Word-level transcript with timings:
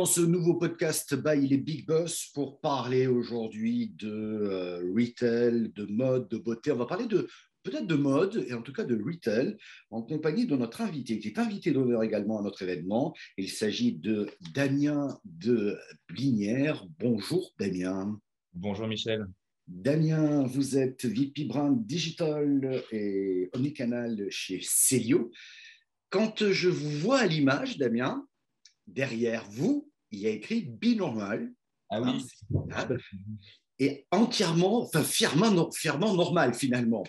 dans 0.00 0.06
ce 0.06 0.22
nouveau 0.22 0.54
podcast 0.54 1.14
by 1.14 1.46
les 1.46 1.58
Big 1.58 1.84
Boss 1.84 2.30
pour 2.32 2.58
parler 2.62 3.06
aujourd'hui 3.06 3.92
de 3.98 4.08
euh, 4.10 4.78
retail, 4.96 5.70
de 5.74 5.84
mode, 5.84 6.26
de 6.30 6.38
beauté. 6.38 6.72
On 6.72 6.76
va 6.76 6.86
parler 6.86 7.04
de 7.04 7.28
peut-être 7.64 7.86
de 7.86 7.96
mode 7.96 8.46
et 8.48 8.54
en 8.54 8.62
tout 8.62 8.72
cas 8.72 8.84
de 8.84 8.96
retail 8.96 9.58
en 9.90 10.00
compagnie 10.00 10.46
de 10.46 10.56
notre 10.56 10.80
invité 10.80 11.18
qui 11.18 11.28
est 11.28 11.38
invité 11.38 11.72
d'honneur 11.72 12.02
également 12.02 12.38
à 12.38 12.42
notre 12.42 12.62
événement. 12.62 13.14
Il 13.36 13.50
s'agit 13.50 13.92
de 13.92 14.30
Damien 14.54 15.20
de 15.26 15.76
Blinière. 16.08 16.86
Bonjour 16.98 17.52
Damien. 17.58 18.18
Bonjour 18.54 18.88
Michel. 18.88 19.26
Damien, 19.68 20.44
vous 20.44 20.78
êtes 20.78 21.04
VP 21.04 21.44
Brand 21.44 21.78
Digital 21.84 22.82
et 22.90 23.50
Omnicanal 23.52 24.28
chez 24.30 24.60
Celio. 24.62 25.30
Quand 26.08 26.50
je 26.50 26.70
vous 26.70 26.90
vois 26.90 27.18
à 27.18 27.26
l'image, 27.26 27.76
Damien, 27.76 28.26
derrière 28.86 29.44
vous, 29.50 29.89
il 30.10 30.20
y 30.20 30.26
a 30.26 30.30
écrit 30.30 30.62
Binormal. 30.62 31.52
Ah 31.90 32.00
oui. 32.00 32.24
Hein, 32.72 32.88
et 33.78 34.06
entièrement, 34.10 34.82
enfin 34.82 35.02
fièrement, 35.02 35.70
fièrement 35.72 36.14
normal 36.14 36.54
finalement. 36.54 37.02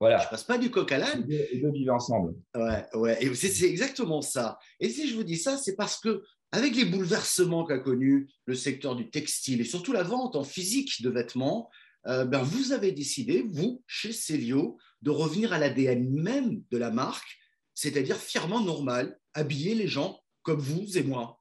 Voilà. 0.00 0.18
Je 0.18 0.28
passe 0.28 0.44
pas 0.44 0.58
du 0.58 0.70
coq 0.70 0.90
à 0.92 0.98
l'âne. 0.98 1.26
Et 1.30 1.60
de 1.60 1.70
vivre 1.70 1.94
ensemble. 1.94 2.34
Ouais, 2.54 2.84
ouais. 2.94 3.24
Et 3.24 3.34
c'est 3.34 3.66
exactement 3.66 4.22
ça. 4.22 4.58
Et 4.80 4.88
si 4.88 5.08
je 5.08 5.14
vous 5.14 5.24
dis 5.24 5.36
ça, 5.36 5.56
c'est 5.58 5.76
parce 5.76 5.98
que 6.00 6.24
avec 6.52 6.74
les 6.74 6.86
bouleversements 6.86 7.64
qu'a 7.64 7.78
connu 7.78 8.28
le 8.46 8.54
secteur 8.54 8.96
du 8.96 9.10
textile 9.10 9.60
et 9.60 9.64
surtout 9.64 9.92
la 9.92 10.02
vente 10.02 10.36
en 10.36 10.42
physique 10.42 11.02
de 11.02 11.10
vêtements, 11.10 11.70
euh, 12.06 12.24
ben 12.24 12.42
vous 12.42 12.72
avez 12.72 12.92
décidé, 12.92 13.44
vous, 13.46 13.82
chez 13.86 14.12
Célio, 14.12 14.78
de 15.02 15.10
revenir 15.10 15.52
à 15.52 15.58
l'ADN 15.58 16.10
même 16.10 16.62
de 16.70 16.78
la 16.78 16.90
marque, 16.90 17.38
c'est-à-dire 17.74 18.16
fièrement 18.16 18.60
normal, 18.60 19.18
habiller 19.34 19.74
les 19.74 19.86
gens 19.86 20.18
comme 20.42 20.60
vous 20.60 20.98
et 20.98 21.02
moi. 21.02 21.39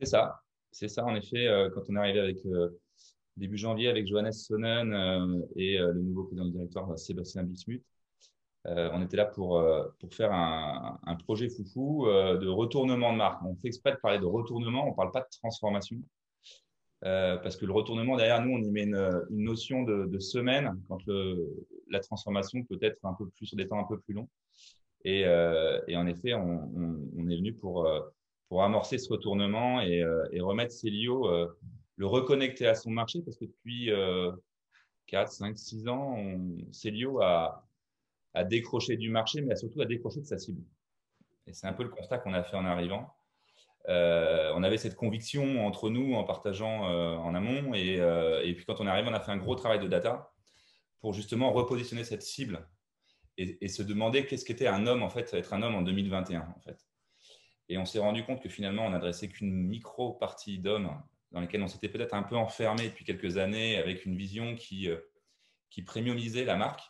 C'est 0.00 0.06
ça, 0.06 0.40
c'est 0.70 0.88
ça 0.88 1.04
en 1.04 1.14
effet. 1.14 1.46
Euh, 1.46 1.68
quand 1.68 1.82
on 1.90 1.96
est 1.96 1.98
arrivé 1.98 2.20
avec 2.20 2.38
euh, 2.46 2.70
début 3.36 3.58
janvier 3.58 3.88
avec 3.88 4.06
Johannes 4.06 4.32
Sonnen 4.32 4.94
euh, 4.94 5.42
et 5.56 5.76
le 5.76 6.00
nouveau 6.00 6.24
président 6.24 6.46
du 6.46 6.52
directoire 6.52 6.98
Sébastien 6.98 7.42
Bismuth, 7.42 7.84
on 8.64 9.02
était 9.02 9.16
là 9.16 9.26
pour, 9.26 9.62
pour 9.98 10.14
faire 10.14 10.32
un, 10.32 10.98
un 11.04 11.16
projet 11.16 11.48
foufou 11.48 12.06
de 12.06 12.46
retournement 12.46 13.12
de 13.12 13.16
marque. 13.18 13.42
On 13.42 13.56
fait 13.56 13.68
exprès 13.68 13.92
de 13.92 13.96
parler 13.96 14.18
de 14.18 14.26
retournement, 14.26 14.86
on 14.86 14.90
ne 14.90 14.94
parle 14.94 15.12
pas 15.12 15.20
de 15.20 15.28
transformation. 15.30 15.96
parce 17.00 17.56
que 17.56 17.64
le 17.64 17.72
retournement, 17.72 18.18
derrière 18.18 18.44
nous, 18.44 18.52
on 18.52 18.62
y 18.62 18.70
met 18.70 18.82
une, 18.82 19.26
notion 19.30 19.82
de, 19.82 20.18
semaine, 20.18 20.78
quand 20.88 21.00
la 21.88 22.00
transformation 22.00 22.62
peut 22.64 22.78
être 22.82 23.02
un 23.04 23.14
peu 23.14 23.28
plus 23.30 23.46
sur 23.46 23.56
des 23.56 23.66
temps 23.66 23.80
un 23.80 23.88
peu 23.88 23.98
plus 23.98 24.12
longs. 24.12 24.28
Et, 25.04 25.26
en 25.26 26.06
effet, 26.06 26.34
on, 26.34 27.30
est 27.30 27.36
venu 27.36 27.54
pour, 27.54 27.88
pour 28.50 28.62
amorcer 28.62 28.98
ce 28.98 29.10
retournement 29.10 29.80
et, 29.80 30.02
euh, 30.02 30.28
et 30.32 30.40
remettre 30.42 30.72
Célio, 30.72 31.30
le 31.96 32.06
reconnecter 32.06 32.66
à 32.66 32.74
son 32.74 32.90
marché, 32.90 33.22
parce 33.22 33.38
que 33.38 33.46
depuis 33.46 33.90
4, 35.06 35.32
5, 35.32 35.58
6 35.58 35.88
ans, 35.88 36.14
on, 36.18 36.72
Célio 36.72 37.22
a, 37.22 37.66
décroché 38.44 38.96
du 38.96 39.08
marché, 39.08 39.40
mais 39.40 39.54
a 39.54 39.56
surtout 39.56 39.80
a 39.80 39.86
décroché 39.86 40.20
de 40.20 40.26
sa 40.26 40.38
cible. 40.38 40.62
Et 41.46 41.52
c'est 41.52 41.66
un 41.66 41.72
peu 41.72 41.82
le 41.82 41.88
constat 41.88 42.18
qu'on 42.18 42.34
a 42.34 42.42
fait 42.42 42.56
en 42.56 42.64
arrivant. 42.64 43.12
Euh, 43.88 44.52
on 44.54 44.62
avait 44.62 44.78
cette 44.78 44.94
conviction 44.94 45.66
entre 45.66 45.90
nous 45.90 46.14
en 46.14 46.24
partageant 46.24 46.88
euh, 46.90 47.16
en 47.16 47.34
amont. 47.34 47.74
Et, 47.74 47.98
euh, 47.98 48.42
et, 48.44 48.54
puis 48.54 48.64
quand 48.64 48.80
on 48.80 48.86
est 48.86 48.90
arrivé, 48.90 49.08
on 49.10 49.14
a 49.14 49.20
fait 49.20 49.32
un 49.32 49.38
gros 49.38 49.54
travail 49.54 49.80
de 49.80 49.88
data 49.88 50.32
pour 51.00 51.14
justement 51.14 51.50
repositionner 51.52 52.04
cette 52.04 52.22
cible 52.22 52.68
et, 53.38 53.68
se 53.68 53.82
demander 53.82 54.26
qu'est-ce 54.26 54.44
qu'était 54.44 54.66
un 54.66 54.86
homme, 54.86 55.02
en 55.02 55.08
fait, 55.08 55.32
être 55.32 55.54
un 55.54 55.62
homme 55.62 55.74
en 55.74 55.80
2021, 55.80 56.40
en 56.54 56.60
fait. 56.60 56.76
Et 57.70 57.78
on 57.78 57.84
s'est 57.84 58.00
rendu 58.00 58.24
compte 58.24 58.42
que 58.42 58.48
finalement, 58.48 58.84
on 58.84 58.90
n'adressait 58.90 59.28
qu'une 59.28 59.52
micro-partie 59.52 60.58
d'hommes 60.58 60.90
dans 61.30 61.40
lesquels 61.40 61.62
on 61.62 61.68
s'était 61.68 61.88
peut-être 61.88 62.14
un 62.14 62.24
peu 62.24 62.36
enfermé 62.36 62.88
depuis 62.88 63.04
quelques 63.04 63.38
années 63.38 63.76
avec 63.76 64.04
une 64.04 64.16
vision 64.16 64.56
qui, 64.56 64.90
euh, 64.90 64.98
qui 65.70 65.82
premiumisait 65.82 66.44
la 66.44 66.56
marque 66.56 66.82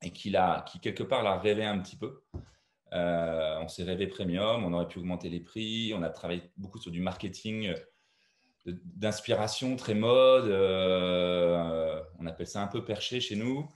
et 0.00 0.10
qui, 0.10 0.30
la, 0.30 0.64
qui 0.66 0.80
quelque 0.80 1.02
part 1.02 1.22
la 1.22 1.38
rêvait 1.38 1.66
un 1.66 1.78
petit 1.78 1.96
peu. 1.96 2.22
Euh, 2.94 3.58
on 3.60 3.68
s'est 3.68 3.84
rêvé 3.84 4.06
premium, 4.06 4.64
on 4.64 4.72
aurait 4.72 4.88
pu 4.88 4.98
augmenter 4.98 5.28
les 5.28 5.40
prix, 5.40 5.92
on 5.94 6.02
a 6.02 6.08
travaillé 6.08 6.42
beaucoup 6.56 6.78
sur 6.78 6.90
du 6.90 7.00
marketing 7.00 7.74
d'inspiration 8.66 9.76
très 9.76 9.94
mode, 9.94 10.46
euh, 10.46 12.00
on 12.18 12.26
appelle 12.26 12.46
ça 12.46 12.62
un 12.62 12.66
peu 12.66 12.82
perché 12.84 13.20
chez 13.20 13.36
nous. 13.36 13.68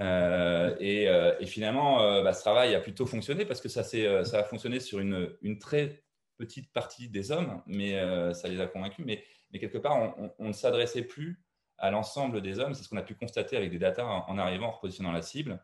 Euh, 0.00 0.74
et, 0.80 1.08
euh, 1.08 1.34
et, 1.40 1.46
finalement, 1.46 2.02
euh, 2.02 2.22
bah, 2.22 2.32
ce 2.32 2.40
travail 2.40 2.74
a 2.74 2.80
plutôt 2.80 3.06
fonctionné 3.06 3.44
parce 3.44 3.60
que 3.60 3.68
ça, 3.68 3.82
a 3.82 4.44
fonctionné 4.44 4.80
sur 4.80 4.98
une, 4.98 5.58
très 5.60 6.02
petite 6.36 6.72
partie 6.72 7.08
des 7.08 7.30
hommes, 7.30 7.62
mais 7.66 7.94
ça 8.34 8.48
les 8.48 8.60
a 8.60 8.66
convaincus. 8.66 9.04
Mais, 9.06 9.24
quelque 9.58 9.78
part, 9.78 10.16
on, 10.38 10.48
ne 10.48 10.52
s'adressait 10.52 11.02
plus 11.02 11.40
à 11.78 11.90
l'ensemble 11.90 12.42
des 12.42 12.58
hommes. 12.58 12.74
C'est 12.74 12.82
ce 12.82 12.88
qu'on 12.88 12.96
a 12.96 13.02
pu 13.02 13.14
constater 13.14 13.56
avec 13.56 13.70
des 13.70 13.78
datas 13.78 14.04
en, 14.04 14.38
arrivant, 14.38 14.68
en 14.68 14.72
repositionnant 14.72 15.12
la 15.12 15.22
cible. 15.22 15.62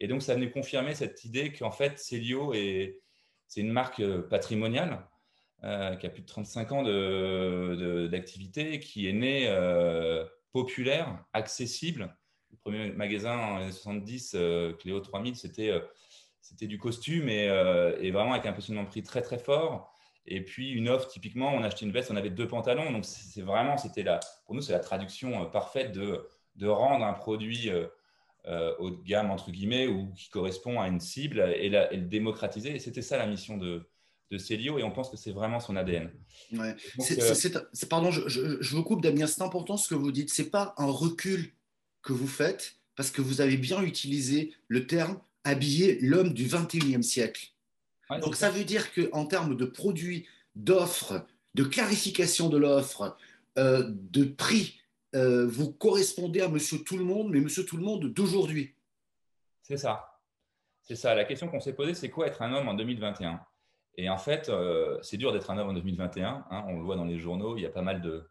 Et 0.00 0.08
donc, 0.08 0.22
ça 0.22 0.34
venait 0.34 0.50
confirmer 0.50 0.94
cette 0.94 1.24
idée 1.24 1.52
qu'en 1.52 1.70
fait, 1.70 1.98
Célio, 1.98 2.54
c'est 2.54 3.60
une 3.60 3.70
marque 3.70 4.02
patrimoniale 4.28 5.06
qui 5.60 6.06
a 6.06 6.10
plus 6.10 6.22
de 6.22 6.26
35 6.26 6.72
ans 6.72 6.82
d'activité, 8.08 8.80
qui 8.80 9.08
est 9.08 9.12
née 9.12 9.46
populaire, 10.52 11.22
accessible. 11.34 12.16
Le 12.50 12.56
premier 12.58 12.90
magasin 12.92 13.36
en 13.36 13.54
1970, 13.58 14.32
euh, 14.34 14.72
Cléo 14.74 15.00
3000, 15.00 15.36
c'était 15.36 15.72
c'était 16.40 16.66
du 16.66 16.78
costume 16.78 17.28
et, 17.28 17.44
et, 18.00 18.10
vraiment 18.10 18.32
avec 18.32 18.46
un 18.46 18.52
positionnement 18.52 18.84
de 18.84 18.88
prix 18.88 19.02
très 19.02 19.20
très 19.20 19.38
fort. 19.38 19.92
Et 20.24 20.42
puis 20.42 20.70
une 20.70 20.88
offre, 20.88 21.06
typiquement, 21.08 21.52
on 21.52 21.62
achetait 21.62 21.84
une 21.84 21.92
veste, 21.92 22.10
on 22.10 22.16
avait 22.16 22.30
deux 22.30 22.48
pantalons. 22.48 22.90
Donc 22.90 23.04
c'est 23.04 23.42
vraiment, 23.42 23.76
c'était 23.76 24.02
la, 24.02 24.18
pour 24.46 24.54
nous, 24.54 24.62
c'est 24.62 24.72
la 24.72 24.78
traduction 24.78 25.44
parfaite 25.50 25.92
de, 25.92 26.26
de 26.56 26.66
rendre 26.66 27.04
un 27.04 27.12
produit 27.12 27.70
haut 28.78 28.90
de 28.90 29.02
gamme 29.02 29.30
entre 29.30 29.50
guillemets 29.50 29.88
ou 29.88 30.10
qui 30.14 30.30
correspond 30.30 30.80
à 30.80 30.88
une 30.88 31.00
cible 31.00 31.40
et, 31.54 31.68
la, 31.68 31.92
et 31.92 31.98
le 31.98 32.06
démocratiser. 32.06 32.74
Et 32.74 32.78
c'était 32.78 33.02
ça 33.02 33.18
la 33.18 33.26
mission 33.26 33.58
de, 33.58 33.86
de 34.30 34.38
Célio 34.38 34.78
et 34.78 34.82
on 34.82 34.90
pense 34.90 35.10
que 35.10 35.16
c'est 35.16 35.32
vraiment 35.32 35.60
son 35.60 35.76
ADN. 35.76 36.10
Ouais. 36.52 36.74
Euh, 37.10 37.34
pardon, 37.88 38.10
je, 38.10 38.28
je, 38.28 38.76
vous 38.76 38.82
coupe 38.82 39.02
Damien, 39.02 39.26
c'est 39.26 39.42
important 39.42 39.76
ce 39.76 39.88
que 39.88 39.94
vous 39.94 40.12
dites. 40.12 40.30
C'est 40.30 40.50
pas 40.50 40.74
un 40.76 40.90
recul 40.90 41.52
que 42.02 42.12
vous 42.12 42.26
faites 42.26 42.76
parce 42.96 43.10
que 43.10 43.22
vous 43.22 43.40
avez 43.40 43.56
bien 43.56 43.82
utilisé 43.82 44.54
le 44.68 44.86
terme 44.86 45.20
habiller 45.44 45.98
l'homme 46.00 46.32
du 46.32 46.46
21e 46.46 47.02
siècle. 47.02 47.48
Donc 48.22 48.36
ça, 48.36 48.50
veut 48.50 48.64
dire 48.64 48.92
qu'en 48.92 49.26
termes 49.26 49.56
de 49.56 49.64
produits, 49.64 50.26
d'offres, 50.56 51.26
de 51.54 51.62
clarification 51.62 52.48
de 52.48 52.56
l'offre, 52.56 53.16
euh, 53.58 53.84
de 53.88 54.24
prix, 54.24 54.80
euh, 55.14 55.46
vous 55.46 55.72
correspondez 55.72 56.40
à 56.40 56.48
monsieur 56.48 56.78
tout 56.78 56.96
le 56.96 57.04
monde, 57.04 57.30
mais 57.30 57.40
monsieur 57.40 57.64
tout 57.64 57.76
le 57.76 57.84
monde 57.84 58.06
d'aujourd'hui. 58.06 58.74
C'est 59.62 59.76
ça. 59.76 60.20
C'est 60.82 60.96
ça. 60.96 61.14
La 61.14 61.24
question 61.24 61.48
qu'on 61.48 61.60
s'est 61.60 61.74
posée, 61.74 61.94
c'est 61.94 62.10
quoi 62.10 62.26
être 62.26 62.42
un 62.42 62.52
homme 62.52 62.68
en 62.68 62.74
2021 62.74 63.40
et 64.00 64.08
en 64.08 64.16
fait, 64.16 64.48
euh, 64.48 64.96
c'est 65.02 65.16
dur 65.16 65.32
d'être 65.32 65.50
un 65.50 65.58
homme 65.58 65.70
en 65.70 65.72
2021. 65.72 66.44
Hein, 66.50 66.64
on 66.68 66.76
le 66.76 66.82
voit 66.82 66.94
dans 66.94 67.04
les 67.04 67.18
journaux, 67.18 67.56
il 67.56 67.62
y 67.64 67.66
a 67.66 67.70
pas 67.70 67.82
mal 67.82 68.00
de, 68.00 68.28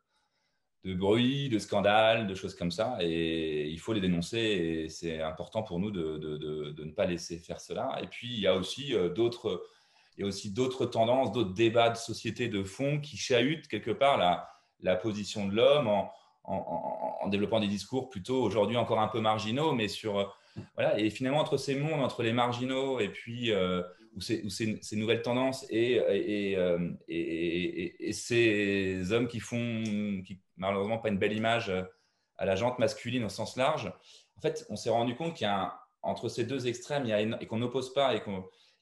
de 0.84 0.94
bruit, 0.94 1.50
de 1.50 1.60
scandales, 1.60 2.28
de 2.28 2.36
choses 2.36 2.56
comme 2.56 2.72
ça. 2.72 2.98
Et 3.02 3.70
il 3.70 3.80
faut 3.80 3.94
les 3.94 4.02
dénoncer. 4.02 4.38
Et 4.38 4.90
c'est 4.90 5.22
important 5.22 5.64
pour 5.64 5.80
nous 5.80 5.92
de, 5.92 6.18
de, 6.18 6.38
de, 6.38 6.84
ne 6.84 6.92
pas 6.92 7.06
laisser 7.06 7.38
faire 7.38 7.60
cela. 7.60 7.98
Et 8.02 8.08
puis, 8.08 8.28
il 8.28 8.40
y 8.40 8.48
a 8.48 8.56
aussi 8.56 8.94
euh, 8.94 9.10
d'autres. 9.10 9.64
Il 10.20 10.26
aussi 10.26 10.52
d'autres 10.52 10.88
tendances, 10.88 11.32
d'autres 11.32 11.54
débats 11.54 11.92
de 11.92 11.98
société 11.98 12.48
de 12.48 12.64
fond 12.64 13.00
qui 13.00 13.18
chahutent 13.18 13.68
quelque 13.68 13.92
part 13.92 14.18
la, 14.18 14.50
la 14.82 14.96
position 14.96 15.48
de 15.48 15.54
l'homme 15.54 15.88
en, 15.88 16.12
en, 16.44 17.28
développant 17.28 17.60
des 17.60 17.68
discours 17.68 18.10
plutôt 18.10 18.42
aujourd'hui 18.42 18.78
encore 18.78 19.00
un 19.00 19.10
peu 19.10 19.20
marginaux, 19.20 19.74
mais 19.74 19.88
sur 19.88 20.36
voilà. 20.76 21.00
Et 21.00 21.10
finalement 21.10 21.40
entre 21.40 21.58
ces 21.58 21.76
mondes, 21.76 22.02
entre 22.02 22.24
les 22.24 22.34
marginaux 22.34 23.00
et 23.00 23.10
puis 23.10 23.52
euh, 23.52 23.84
ou 24.16 24.22
ces, 24.22 24.44
ces, 24.50 24.96
nouvelles 24.96 25.22
tendances 25.22 25.66
et, 25.70 26.00
euh, 26.00 26.90
et, 27.08 28.10
et, 28.10 28.14
ces 28.14 29.12
hommes 29.12 29.28
qui 29.28 29.40
font, 29.40 29.84
qui, 30.26 30.40
malheureusement, 30.58 30.98
pas 30.98 31.10
une 31.10 31.18
belle 31.18 31.34
image 31.34 31.70
euh, 31.70 31.84
à 32.38 32.46
la 32.46 32.56
jante 32.56 32.80
masculine 32.80 33.24
au 33.24 33.30
sens 33.30 33.56
large. 33.58 33.92
En 34.38 34.42
fait, 34.42 34.66
on 34.70 34.76
s'est 34.76 34.90
rendu 34.90 35.16
compte 35.16 35.34
qu'il 35.34 35.46
y 35.46 35.50
a 35.50 35.80
entre 36.04 36.30
ces 36.30 36.44
deux 36.44 36.68
extrêmes, 36.68 37.06
il 37.06 37.10
y 37.10 37.14
a 37.14 37.22
et 37.22 37.48
qu'on 37.48 37.58
n'oppose 37.58 37.94
pas, 37.94 38.16
et 38.16 38.22
qu'il 38.22 38.34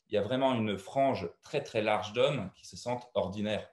y 0.10 0.18
a 0.18 0.22
vraiment 0.22 0.54
une 0.54 0.77
frange 0.77 1.30
très 1.42 1.63
très 1.63 1.81
large 1.81 2.13
d'hommes 2.13 2.51
qui 2.56 2.68
se 2.68 2.77
sentent 2.77 3.10
ordinaires. 3.13 3.68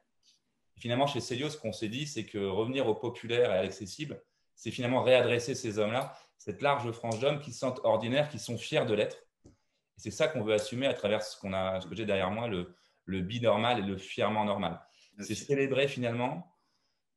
finalement, 0.77 1.07
chez 1.07 1.21
Célio, 1.21 1.51
ce 1.51 1.57
qu'on 1.59 1.73
s'est 1.73 1.89
dit, 1.89 2.07
c'est 2.07 2.25
que 2.25 2.39
revenir 2.39 2.87
au 2.87 2.95
populaire 2.95 3.51
et 3.51 3.57
à 3.57 3.63
l'accessible, 3.63 4.23
c'est 4.55 4.71
finalement 4.71 5.03
réadresser 5.03 5.55
ces 5.55 5.79
hommes-là, 5.79 6.15
cette 6.39 6.63
large 6.63 6.91
frange 6.93 7.19
d'hommes 7.21 7.41
qui 7.41 7.53
se 7.53 7.59
sentent 7.59 7.81
ordinaires, 7.85 8.29
qui 8.29 8.39
sont 8.39 8.59
fiers 8.59 8.85
de 8.85 8.95
l'être 8.95 9.19
c'est 10.03 10.11
ça 10.11 10.27
qu'on 10.27 10.43
veut 10.43 10.55
assumer 10.55 10.87
à 10.87 10.95
travers 10.95 11.23
ce, 11.23 11.39
qu'on 11.39 11.53
a, 11.53 11.81
ce 11.81 11.87
que 11.87 11.95
j'ai 11.95 12.05
derrière 12.05 12.31
moi, 12.33 12.49
le, 12.49 12.75
le 13.05 13.21
bi-normal 13.21 13.79
et 13.79 13.83
le 13.83 13.97
fièrement 13.97 14.45
normal. 14.45 14.81
C'est 15.21 15.37
célébrer 15.37 15.87
finalement 15.87 16.52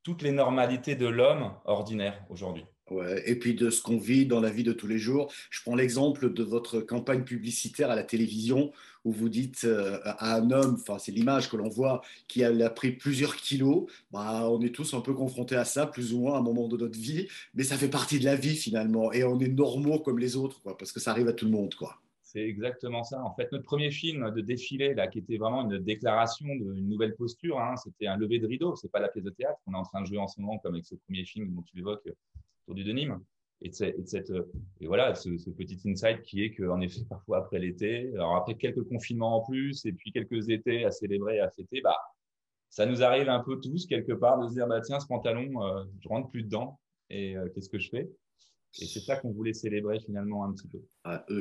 toutes 0.06 0.22
les 0.22 0.30
normalités 0.30 0.94
de 0.94 1.08
l'homme 1.08 1.50
ordinaire 1.64 2.22
aujourd'hui. 2.30 2.64
Ouais, 2.92 3.28
et 3.28 3.34
puis 3.34 3.54
de 3.56 3.70
ce 3.70 3.82
qu'on 3.82 3.98
vit 3.98 4.24
dans 4.24 4.38
la 4.38 4.50
vie 4.50 4.62
de 4.62 4.72
tous 4.72 4.86
les 4.86 4.98
jours. 4.98 5.32
Je 5.50 5.60
prends 5.62 5.74
l'exemple 5.74 6.32
de 6.32 6.44
votre 6.44 6.78
campagne 6.78 7.24
publicitaire 7.24 7.90
à 7.90 7.96
la 7.96 8.04
télévision 8.04 8.70
où 9.04 9.10
vous 9.10 9.28
dites 9.28 9.64
euh, 9.64 9.98
à 10.04 10.36
un 10.36 10.52
homme, 10.52 10.78
enfin 10.80 11.00
c'est 11.00 11.10
l'image 11.10 11.50
que 11.50 11.56
l'on 11.56 11.68
voit, 11.68 12.02
qui 12.28 12.44
a, 12.44 12.70
pris 12.70 12.92
plusieurs 12.92 13.34
kilos. 13.34 13.90
Bah, 14.12 14.48
on 14.48 14.60
est 14.60 14.72
tous 14.72 14.94
un 14.94 15.00
peu 15.00 15.12
confrontés 15.12 15.56
à 15.56 15.64
ça, 15.64 15.88
plus 15.88 16.14
ou 16.14 16.20
moins 16.20 16.36
à 16.36 16.38
un 16.38 16.42
moment 16.42 16.68
de 16.68 16.76
notre 16.76 16.96
vie, 16.96 17.26
mais 17.54 17.64
ça 17.64 17.76
fait 17.76 17.90
partie 17.90 18.20
de 18.20 18.26
la 18.26 18.36
vie 18.36 18.54
finalement, 18.54 19.12
et 19.12 19.24
on 19.24 19.40
est 19.40 19.48
normaux 19.48 19.98
comme 19.98 20.20
les 20.20 20.36
autres, 20.36 20.62
quoi, 20.62 20.78
parce 20.78 20.92
que 20.92 21.00
ça 21.00 21.10
arrive 21.10 21.26
à 21.26 21.32
tout 21.32 21.46
le 21.46 21.50
monde, 21.50 21.74
quoi. 21.74 22.00
C'est 22.36 22.46
exactement 22.46 23.02
ça. 23.02 23.24
En 23.24 23.34
fait, 23.34 23.50
notre 23.50 23.64
premier 23.64 23.90
film 23.90 24.30
de 24.30 24.42
défilé, 24.42 24.94
qui 25.10 25.20
était 25.20 25.38
vraiment 25.38 25.62
une 25.62 25.78
déclaration 25.78 26.44
d'une 26.44 26.86
nouvelle 26.86 27.16
posture, 27.16 27.58
hein, 27.58 27.76
c'était 27.76 28.08
un 28.08 28.18
lever 28.18 28.38
de 28.38 28.46
rideau. 28.46 28.76
C'est 28.76 28.92
pas 28.92 29.00
la 29.00 29.08
pièce 29.08 29.24
de 29.24 29.30
théâtre 29.30 29.58
qu'on 29.64 29.72
est 29.72 29.78
en 29.78 29.84
train 29.84 30.02
de 30.02 30.06
jouer 30.06 30.18
en 30.18 30.28
ce 30.28 30.38
moment, 30.38 30.58
comme 30.58 30.74
avec 30.74 30.84
ce 30.84 30.96
premier 30.96 31.24
film 31.24 31.54
dont 31.54 31.62
tu 31.62 31.78
évoques 31.78 32.06
autour 32.66 32.74
du 32.74 32.92
Nîmes. 32.92 33.18
Et, 33.62 33.72
cette, 33.72 34.30
et 34.82 34.86
voilà, 34.86 35.14
ce, 35.14 35.30
petit 35.48 35.80
insight 35.86 36.20
qui 36.24 36.42
est 36.42 36.50
qu'en 36.54 36.82
effet, 36.82 37.06
parfois 37.08 37.38
après 37.38 37.58
l'été, 37.58 38.10
alors 38.12 38.36
après 38.36 38.56
quelques 38.56 38.86
confinements 38.86 39.36
en 39.36 39.40
plus, 39.40 39.86
et 39.86 39.94
puis 39.94 40.12
quelques 40.12 40.50
étés 40.50 40.84
à 40.84 40.90
célébrer, 40.90 41.40
à 41.40 41.48
fêter, 41.48 41.80
bah, 41.80 41.96
ça 42.68 42.84
nous 42.84 43.02
arrive 43.02 43.30
un 43.30 43.40
peu 43.40 43.58
tous 43.62 43.86
quelque 43.86 44.12
part 44.12 44.38
de 44.42 44.48
se 44.48 44.52
dire, 44.52 44.66
bah, 44.66 44.82
tiens, 44.82 45.00
ce 45.00 45.06
pantalon, 45.06 45.62
euh, 45.62 45.84
je 46.02 46.08
rentre 46.10 46.28
plus 46.28 46.42
dedans, 46.42 46.78
et 47.08 47.34
euh, 47.34 47.48
qu'est-ce 47.54 47.70
que 47.70 47.78
je 47.78 47.88
fais? 47.88 48.10
Et 48.78 48.84
c'est 48.84 49.00
ça 49.00 49.16
qu'on 49.16 49.30
voulait 49.30 49.54
célébrer 49.54 50.00
finalement 50.00 50.44
un 50.44 50.52
petit 50.52 50.68
peu. 50.68 50.82
Euh, 51.06 51.40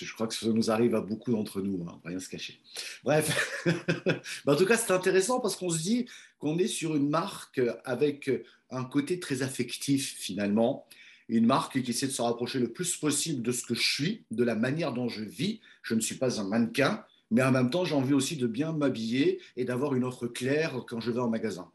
je, 0.00 0.14
crois 0.14 0.26
que 0.26 0.34
ça 0.34 0.46
nous 0.46 0.70
arrive 0.70 0.94
à 0.94 1.00
beaucoup 1.00 1.32
d'entre 1.32 1.60
nous, 1.60 1.86
hein, 1.88 2.00
rien 2.04 2.18
se 2.18 2.28
cacher. 2.28 2.60
Bref, 3.02 3.66
en 4.46 4.56
tout 4.56 4.66
cas, 4.66 4.76
c'est 4.76 4.92
intéressant 4.92 5.40
parce 5.40 5.56
qu'on 5.56 5.70
se 5.70 5.78
dit 5.78 6.06
qu'on 6.38 6.58
est 6.58 6.66
sur 6.66 6.96
une 6.96 7.08
marque 7.08 7.60
avec 7.84 8.30
un 8.70 8.84
côté 8.84 9.20
très 9.20 9.42
affectif 9.42 10.16
finalement. 10.18 10.86
Une 11.28 11.46
marque 11.46 11.82
qui 11.82 11.90
essaie 11.90 12.06
de 12.06 12.12
se 12.12 12.20
rapprocher 12.20 12.58
le 12.58 12.72
plus 12.72 12.96
possible 12.96 13.42
de 13.42 13.52
ce 13.52 13.64
que 13.64 13.74
je 13.74 13.82
suis, 13.82 14.24
de 14.30 14.44
la 14.44 14.54
manière 14.54 14.92
dont 14.92 15.08
je 15.08 15.24
vis. 15.24 15.60
Je 15.82 15.94
ne 15.94 16.00
suis 16.00 16.16
pas 16.16 16.40
un 16.40 16.44
mannequin, 16.44 17.04
mais 17.30 17.42
en 17.42 17.50
même 17.50 17.70
temps, 17.70 17.84
j'ai 17.84 17.94
envie 17.94 18.12
aussi 18.12 18.36
de 18.36 18.46
bien 18.46 18.72
m'habiller 18.72 19.40
et 19.56 19.64
d'avoir 19.64 19.94
une 19.94 20.04
offre 20.04 20.26
claire 20.26 20.84
quand 20.86 21.00
je 21.00 21.10
vais 21.10 21.20
en 21.20 21.30
magasin. 21.30 21.70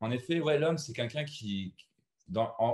En 0.00 0.12
effet, 0.12 0.40
ouais, 0.40 0.58
l'homme, 0.58 0.78
c'est 0.78 0.92
quelqu'un 0.92 1.24
qui, 1.24 1.74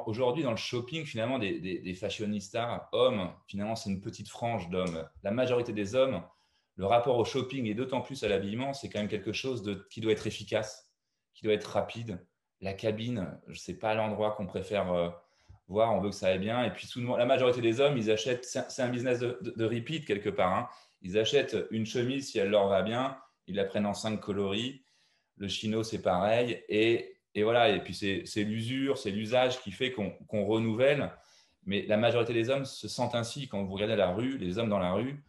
aujourd'hui, 0.07 0.43
dans 0.43 0.51
le 0.51 0.57
shopping, 0.57 1.05
finalement, 1.05 1.39
des, 1.39 1.95
fashionistas 1.95 2.89
hommes, 2.93 3.33
finalement, 3.47 3.77
c'est 3.77 3.91
une 3.91 4.01
petite 4.01 4.29
frange 4.29 4.69
d'hommes. 4.71 5.09
La 5.23 5.31
majorité 5.31 5.73
des 5.73 5.95
hommes, 5.95 6.23
le 6.77 6.87
rapport 6.87 7.19
au 7.19 7.25
shopping 7.25 7.67
et 7.67 7.75
d'autant 7.75 8.01
plus 8.01 8.23
à 8.25 8.29
l'habillement, 8.29 8.73
c'est 8.73 8.89
quand 8.89 8.99
même 8.99 9.09
quelque 9.09 9.33
chose 9.33 9.63
de, 9.63 9.87
qui 9.91 10.01
doit 10.01 10.13
être 10.13 10.27
efficace, 10.27 10.91
qui 11.35 11.45
doit 11.45 11.55
être 11.55 11.71
rapide. 11.71 12.25
La 12.61 12.73
cabine, 12.73 13.39
je 13.49 13.59
sais 13.59 13.75
pas 13.75 13.95
l'endroit 13.95 14.33
qu'on 14.33 14.47
préfère 14.47 14.93
euh, 14.93 15.11
voir, 15.69 15.95
on 15.95 16.01
veut 16.01 16.11
que 16.11 16.17
ça 16.17 16.29
aille 16.29 16.39
bien. 16.39 16.65
Et 16.65 16.73
puis, 16.73 16.87
souvent, 16.87 17.17
la 17.17 17.27
majorité 17.27 17.61
des 17.61 17.81
hommes, 17.81 17.97
ils 17.97 18.11
achètent, 18.11 18.45
c'est 18.45 18.83
un 18.83 18.89
business 18.89 19.21
de, 19.21 19.65
repeat 19.65 20.05
quelque 20.05 20.31
part. 20.31 20.53
Hein. 20.53 20.69
Ils 21.03 21.19
achètent 21.19 21.57
une 21.71 21.87
chemise 21.87 22.31
si 22.31 22.39
elle 22.39 22.51
leur 22.51 22.69
va 22.69 22.83
bien, 22.83 23.17
ils 23.47 23.55
la 23.55 23.65
prennent 23.65 23.87
en 23.87 23.95
cinq 23.95 24.21
coloris. 24.21 24.85
Le 25.37 25.49
chino, 25.49 25.83
c'est 25.83 26.01
pareil. 26.01 26.63
Et 26.69 27.14
et 27.35 27.43
voilà, 27.43 27.71
et 27.71 27.81
puis 27.83 27.95
c'est 27.95 28.45
l'usure, 28.45 28.97
c'est 28.97 29.11
l'usage 29.11 29.61
qui 29.61 29.73
fait 29.73 29.93
qu'on 29.93 30.45
renouvelle. 30.45 31.11
Mais 31.67 31.85
la 31.89 31.97
majorité 31.97 32.33
des 32.33 32.51
hommes 32.51 32.65
se 32.65 32.89
sentent 32.89 33.15
ainsi. 33.15 33.49
Quand 33.49 33.65
vous 33.65 33.73
regardez 33.73 33.97
la 33.97 34.11
rue, 34.11 34.39
les 34.39 34.59
hommes 34.59 34.69
dans 34.69 34.79
la 34.79 34.93
rue, 34.93 35.25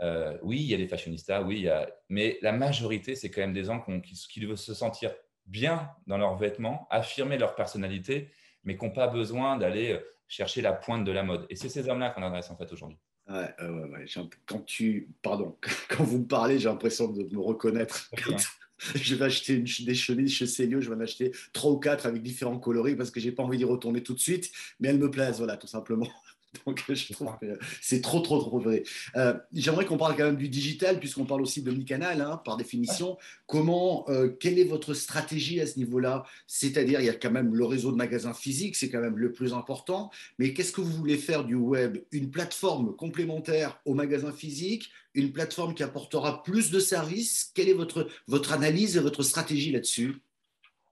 euh, 0.00 0.36
oui, 0.42 0.58
il 0.60 0.66
y 0.66 0.74
a 0.74 0.76
des 0.76 0.86
fashionistas, 0.86 1.42
oui, 1.42 1.56
il 1.56 1.62
y 1.62 1.68
a... 1.68 1.90
mais 2.08 2.38
la 2.42 2.52
majorité, 2.52 3.16
c'est 3.16 3.30
quand 3.30 3.40
même 3.40 3.52
des 3.52 3.64
gens 3.64 3.80
qui, 3.80 4.12
qui, 4.12 4.44
veulent 4.44 4.56
se 4.56 4.74
sentir 4.74 5.12
bien 5.46 5.90
dans 6.06 6.18
leurs 6.18 6.36
vêtements, 6.36 6.86
affirmer 6.90 7.36
leur 7.36 7.56
personnalité, 7.56 8.30
mais 8.62 8.76
qui 8.76 8.84
n'ont 8.84 8.92
pas 8.92 9.08
besoin 9.08 9.56
d'aller 9.56 9.92
euh, 9.92 9.98
chercher 10.28 10.60
la 10.60 10.72
pointe 10.72 11.04
de 11.04 11.10
la 11.10 11.24
mode. 11.24 11.46
Et 11.50 11.56
c'est 11.56 11.68
ces 11.68 11.88
hommes-là 11.88 12.10
qu'on 12.10 12.22
adresse 12.22 12.50
en 12.50 12.56
fait 12.56 12.72
aujourd'hui. 12.72 12.98
Ouais, 13.28 13.54
ouais, 13.60 13.68
ouais. 13.68 14.04
Quand 14.46 14.64
tu, 14.64 15.10
pardon, 15.22 15.58
quand 15.88 16.04
vous 16.04 16.18
me 16.18 16.26
parlez, 16.26 16.58
j'ai 16.60 16.68
l'impression 16.68 17.08
de 17.08 17.24
me 17.24 17.40
reconnaître. 17.40 18.08
je 18.94 19.14
vais 19.14 19.24
acheter 19.24 19.54
une, 19.54 19.64
des 19.64 19.94
chemises 19.94 20.32
chez 20.32 20.46
Célio, 20.46 20.80
je 20.80 20.88
vais 20.88 20.96
en 20.96 21.00
acheter 21.00 21.32
trois 21.52 21.72
ou 21.72 21.78
quatre 21.78 22.06
avec 22.06 22.22
différents 22.22 22.58
coloris 22.58 22.96
parce 22.96 23.10
que 23.10 23.20
j'ai 23.20 23.32
pas 23.32 23.42
envie 23.42 23.58
d'y 23.58 23.64
retourner 23.64 24.02
tout 24.02 24.14
de 24.14 24.20
suite, 24.20 24.50
mais 24.80 24.88
elles 24.88 24.98
me 24.98 25.10
plaisent, 25.10 25.38
voilà, 25.38 25.56
tout 25.56 25.66
simplement. 25.66 26.08
Donc, 26.66 26.82
je 26.88 27.12
trouve 27.12 27.36
que 27.40 27.58
c'est 27.80 28.00
trop, 28.00 28.20
trop, 28.20 28.38
trop 28.38 28.58
vrai. 28.58 28.82
Euh, 29.16 29.34
j'aimerais 29.52 29.84
qu'on 29.84 29.98
parle 29.98 30.16
quand 30.16 30.24
même 30.24 30.36
du 30.36 30.48
digital, 30.48 30.98
puisqu'on 30.98 31.26
parle 31.26 31.42
aussi 31.42 31.62
de 31.62 31.70
mi-canal, 31.70 32.20
hein, 32.20 32.40
par 32.44 32.56
définition. 32.56 33.18
Comment, 33.46 34.08
euh, 34.08 34.28
quelle 34.28 34.58
est 34.58 34.64
votre 34.64 34.94
stratégie 34.94 35.60
à 35.60 35.66
ce 35.66 35.78
niveau-là? 35.78 36.24
C'est-à-dire, 36.46 37.00
il 37.00 37.06
y 37.06 37.10
a 37.10 37.14
quand 37.14 37.30
même 37.30 37.54
le 37.54 37.64
réseau 37.64 37.92
de 37.92 37.96
magasins 37.96 38.34
physiques, 38.34 38.76
c'est 38.76 38.88
quand 38.88 39.00
même 39.00 39.18
le 39.18 39.32
plus 39.32 39.52
important. 39.52 40.10
Mais 40.38 40.54
qu'est-ce 40.54 40.72
que 40.72 40.80
vous 40.80 40.92
voulez 40.92 41.18
faire 41.18 41.44
du 41.44 41.54
web? 41.54 41.98
Une 42.12 42.30
plateforme 42.30 42.96
complémentaire 42.96 43.80
au 43.84 43.94
magasin 43.94 44.32
physique 44.32 44.90
Une 45.14 45.32
plateforme 45.32 45.74
qui 45.74 45.82
apportera 45.82 46.42
plus 46.42 46.70
de 46.70 46.80
services? 46.80 47.50
Quelle 47.54 47.68
est 47.68 47.74
votre, 47.74 48.08
votre 48.26 48.52
analyse 48.52 48.96
et 48.96 49.00
votre 49.00 49.22
stratégie 49.22 49.72
là-dessus? 49.72 50.22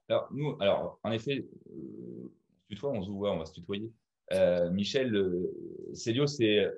Alors, 0.09 0.29
nous, 0.33 0.57
alors, 0.61 1.01
en 1.03 1.11
effet, 1.13 1.47
euh, 1.71 2.31
tutoie, 2.69 2.91
on 2.91 3.03
se 3.03 3.11
voit, 3.11 3.33
on 3.33 3.39
va 3.39 3.47
se 3.47 3.55
tutoyer. 3.55 3.91
Euh, 4.33 4.71
Michel 4.71 5.17
Célio, 5.95 6.27
c'est 6.27 6.69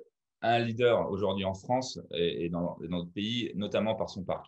un 0.41 0.59
leader 0.59 1.09
aujourd'hui 1.09 1.45
en 1.45 1.53
France 1.53 1.99
et, 2.11 2.49
dans, 2.49 2.77
notre 2.81 3.11
pays, 3.11 3.51
notamment 3.55 3.95
par 3.95 4.09
son 4.09 4.23
parc. 4.23 4.45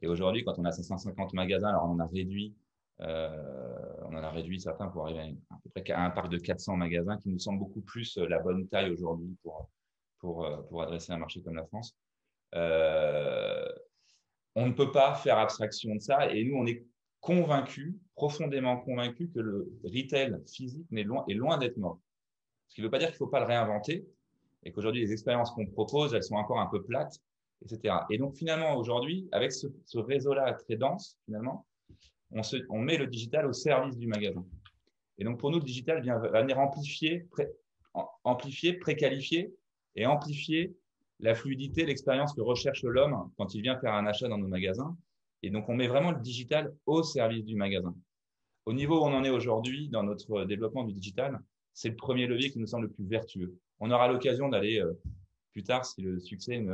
Et 0.00 0.08
aujourd'hui, 0.08 0.44
quand 0.44 0.58
on 0.58 0.64
a 0.64 0.72
550 0.72 1.32
magasins, 1.32 1.68
alors 1.68 1.84
on 1.84 1.92
en 1.92 2.00
a 2.00 2.06
réduit, 2.06 2.54
euh, 3.00 3.96
on 4.04 4.16
a 4.16 4.30
réduit 4.30 4.60
certains 4.60 4.88
pour 4.88 5.04
arriver 5.04 5.36
à, 5.90 6.04
un 6.04 6.10
parc 6.10 6.28
de 6.28 6.38
400 6.38 6.76
magasins 6.76 7.16
qui 7.18 7.28
nous 7.28 7.38
semble 7.38 7.60
beaucoup 7.60 7.82
plus 7.82 8.16
la 8.16 8.40
bonne 8.40 8.66
taille 8.68 8.90
aujourd'hui 8.90 9.36
pour, 9.42 9.68
pour, 10.18 10.82
adresser 10.82 11.12
un 11.12 11.18
marché 11.18 11.40
comme 11.42 11.54
la 11.54 11.66
France. 11.66 11.96
Euh, 12.54 13.68
on 14.54 14.66
ne 14.66 14.72
peut 14.72 14.92
pas 14.92 15.14
faire 15.14 15.38
abstraction 15.38 15.94
de 15.94 16.00
ça 16.00 16.30
et 16.30 16.44
nous, 16.44 16.56
on 16.56 16.66
est 16.66 16.84
convaincus, 17.20 17.94
profondément 18.16 18.78
convaincus 18.78 19.30
que 19.32 19.40
le 19.40 19.72
retail 19.84 20.36
physique 20.46 20.86
est 20.92 21.34
loin 21.34 21.58
d'être 21.58 21.76
mort. 21.76 22.00
Ce 22.72 22.76
qui 22.76 22.80
ne 22.80 22.86
veut 22.86 22.90
pas 22.90 22.98
dire 22.98 23.08
qu'il 23.08 23.16
ne 23.16 23.18
faut 23.18 23.26
pas 23.26 23.40
le 23.40 23.44
réinventer 23.44 24.06
et 24.62 24.72
qu'aujourd'hui, 24.72 25.02
les 25.02 25.12
expériences 25.12 25.50
qu'on 25.50 25.66
propose, 25.66 26.14
elles 26.14 26.22
sont 26.22 26.36
encore 26.36 26.58
un 26.58 26.68
peu 26.68 26.82
plates, 26.82 27.20
etc. 27.62 27.96
Et 28.08 28.16
donc, 28.16 28.34
finalement, 28.34 28.76
aujourd'hui, 28.76 29.28
avec 29.30 29.52
ce, 29.52 29.66
réseau-là 29.94 30.54
très 30.54 30.76
dense, 30.76 31.18
finalement, 31.26 31.66
on, 32.30 32.78
met 32.78 32.96
le 32.96 33.08
digital 33.08 33.44
au 33.44 33.52
service 33.52 33.98
du 33.98 34.06
magasin. 34.06 34.42
Et 35.18 35.24
donc, 35.24 35.38
pour 35.38 35.50
nous, 35.50 35.58
le 35.58 35.64
digital 35.66 36.00
vient 36.00 36.16
venir 36.16 36.58
amplifier, 36.58 37.26
pré, 37.30 37.46
amplifier, 38.24 38.72
préqualifier 38.78 39.52
et 39.94 40.06
amplifier 40.06 40.74
la 41.20 41.34
fluidité, 41.34 41.84
l'expérience 41.84 42.32
que 42.32 42.40
recherche 42.40 42.84
l'homme 42.84 43.30
quand 43.36 43.54
il 43.54 43.60
vient 43.60 43.78
faire 43.78 43.92
un 43.92 44.06
achat 44.06 44.28
dans 44.28 44.38
nos 44.38 44.48
magasins. 44.48 44.96
Et 45.42 45.50
donc, 45.50 45.68
on 45.68 45.74
met 45.74 45.88
vraiment 45.88 46.12
le 46.12 46.20
digital 46.20 46.74
au 46.86 47.02
service 47.02 47.44
du 47.44 47.54
magasin. 47.54 47.94
Au 48.64 48.72
niveau 48.72 49.02
où 49.02 49.04
on 49.04 49.12
en 49.12 49.24
est 49.24 49.30
aujourd'hui 49.30 49.90
dans 49.90 50.04
notre 50.04 50.44
développement 50.44 50.84
du 50.84 50.94
digital, 50.94 51.38
c'est 51.74 51.88
le 51.88 51.96
premier 51.96 52.26
levier 52.26 52.50
qui 52.50 52.58
nous 52.58 52.66
semble 52.66 52.86
le 52.86 52.92
plus 52.92 53.06
vertueux. 53.06 53.56
On 53.80 53.90
aura 53.90 54.08
l'occasion 54.08 54.48
d'aller 54.48 54.80
euh, 54.80 54.92
plus 55.52 55.62
tard, 55.62 55.84
si 55.84 56.00
le 56.00 56.18
succès 56.18 56.64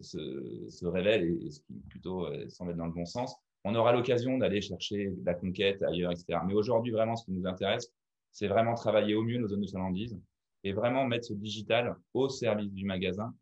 se, 0.00 0.86
révèle 0.86 1.24
et, 1.24 1.50
ce 1.50 1.60
qui 1.60 1.74
plutôt 1.90 2.26
euh, 2.26 2.46
être 2.46 2.76
dans 2.76 2.86
le 2.86 2.92
bon 2.92 3.04
sens, 3.04 3.36
on 3.64 3.74
aura 3.74 3.92
l'occasion 3.92 4.38
d'aller 4.38 4.60
chercher 4.60 5.14
la 5.24 5.34
conquête 5.34 5.82
ailleurs, 5.82 6.12
etc. 6.12 6.38
Mais 6.46 6.54
aujourd'hui, 6.54 6.92
vraiment, 6.92 7.16
ce 7.16 7.24
qui 7.24 7.32
nous 7.32 7.46
intéresse, 7.46 7.92
c'est 8.30 8.48
vraiment 8.48 8.74
travailler 8.74 9.14
au 9.14 9.22
mieux 9.22 9.38
nos 9.38 9.48
zones 9.48 9.62
de 9.62 9.66
chalandise 9.66 10.18
et 10.64 10.72
vraiment 10.72 11.06
mettre 11.06 11.26
ce 11.26 11.34
digital 11.34 11.96
au 12.12 12.28
service 12.28 12.72
du 12.72 12.84
magasin 12.84 13.34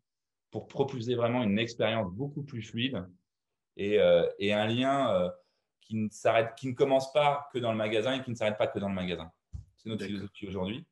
pour 0.51 0.67
proposer 0.67 1.15
vraiment 1.15 1.43
une 1.43 1.57
expérience 1.57 2.11
beaucoup 2.11 2.43
plus 2.43 2.61
fluide 2.61 3.05
et, 3.75 3.99
euh, 3.99 4.27
un 4.39 4.67
lien 4.67 5.31
qui 5.81 5.95
ne 5.95 6.09
s'arrête, 6.09 6.53
qui 6.55 6.67
ne 6.67 6.73
commence 6.73 7.11
pas 7.11 7.47
que 7.53 7.59
dans 7.59 7.71
le 7.71 7.77
magasin 7.77 8.13
et 8.13 8.23
qui 8.23 8.31
ne 8.31 8.35
s'arrête 8.35 8.57
pas 8.57 8.67
que 8.67 8.79
dans 8.79 8.89
le 8.89 8.95
magasin. 8.95 9.31
C'est 9.77 9.89
notre 9.89 10.05
philosophie 10.05 10.47
aujourd'hui. 10.47 10.85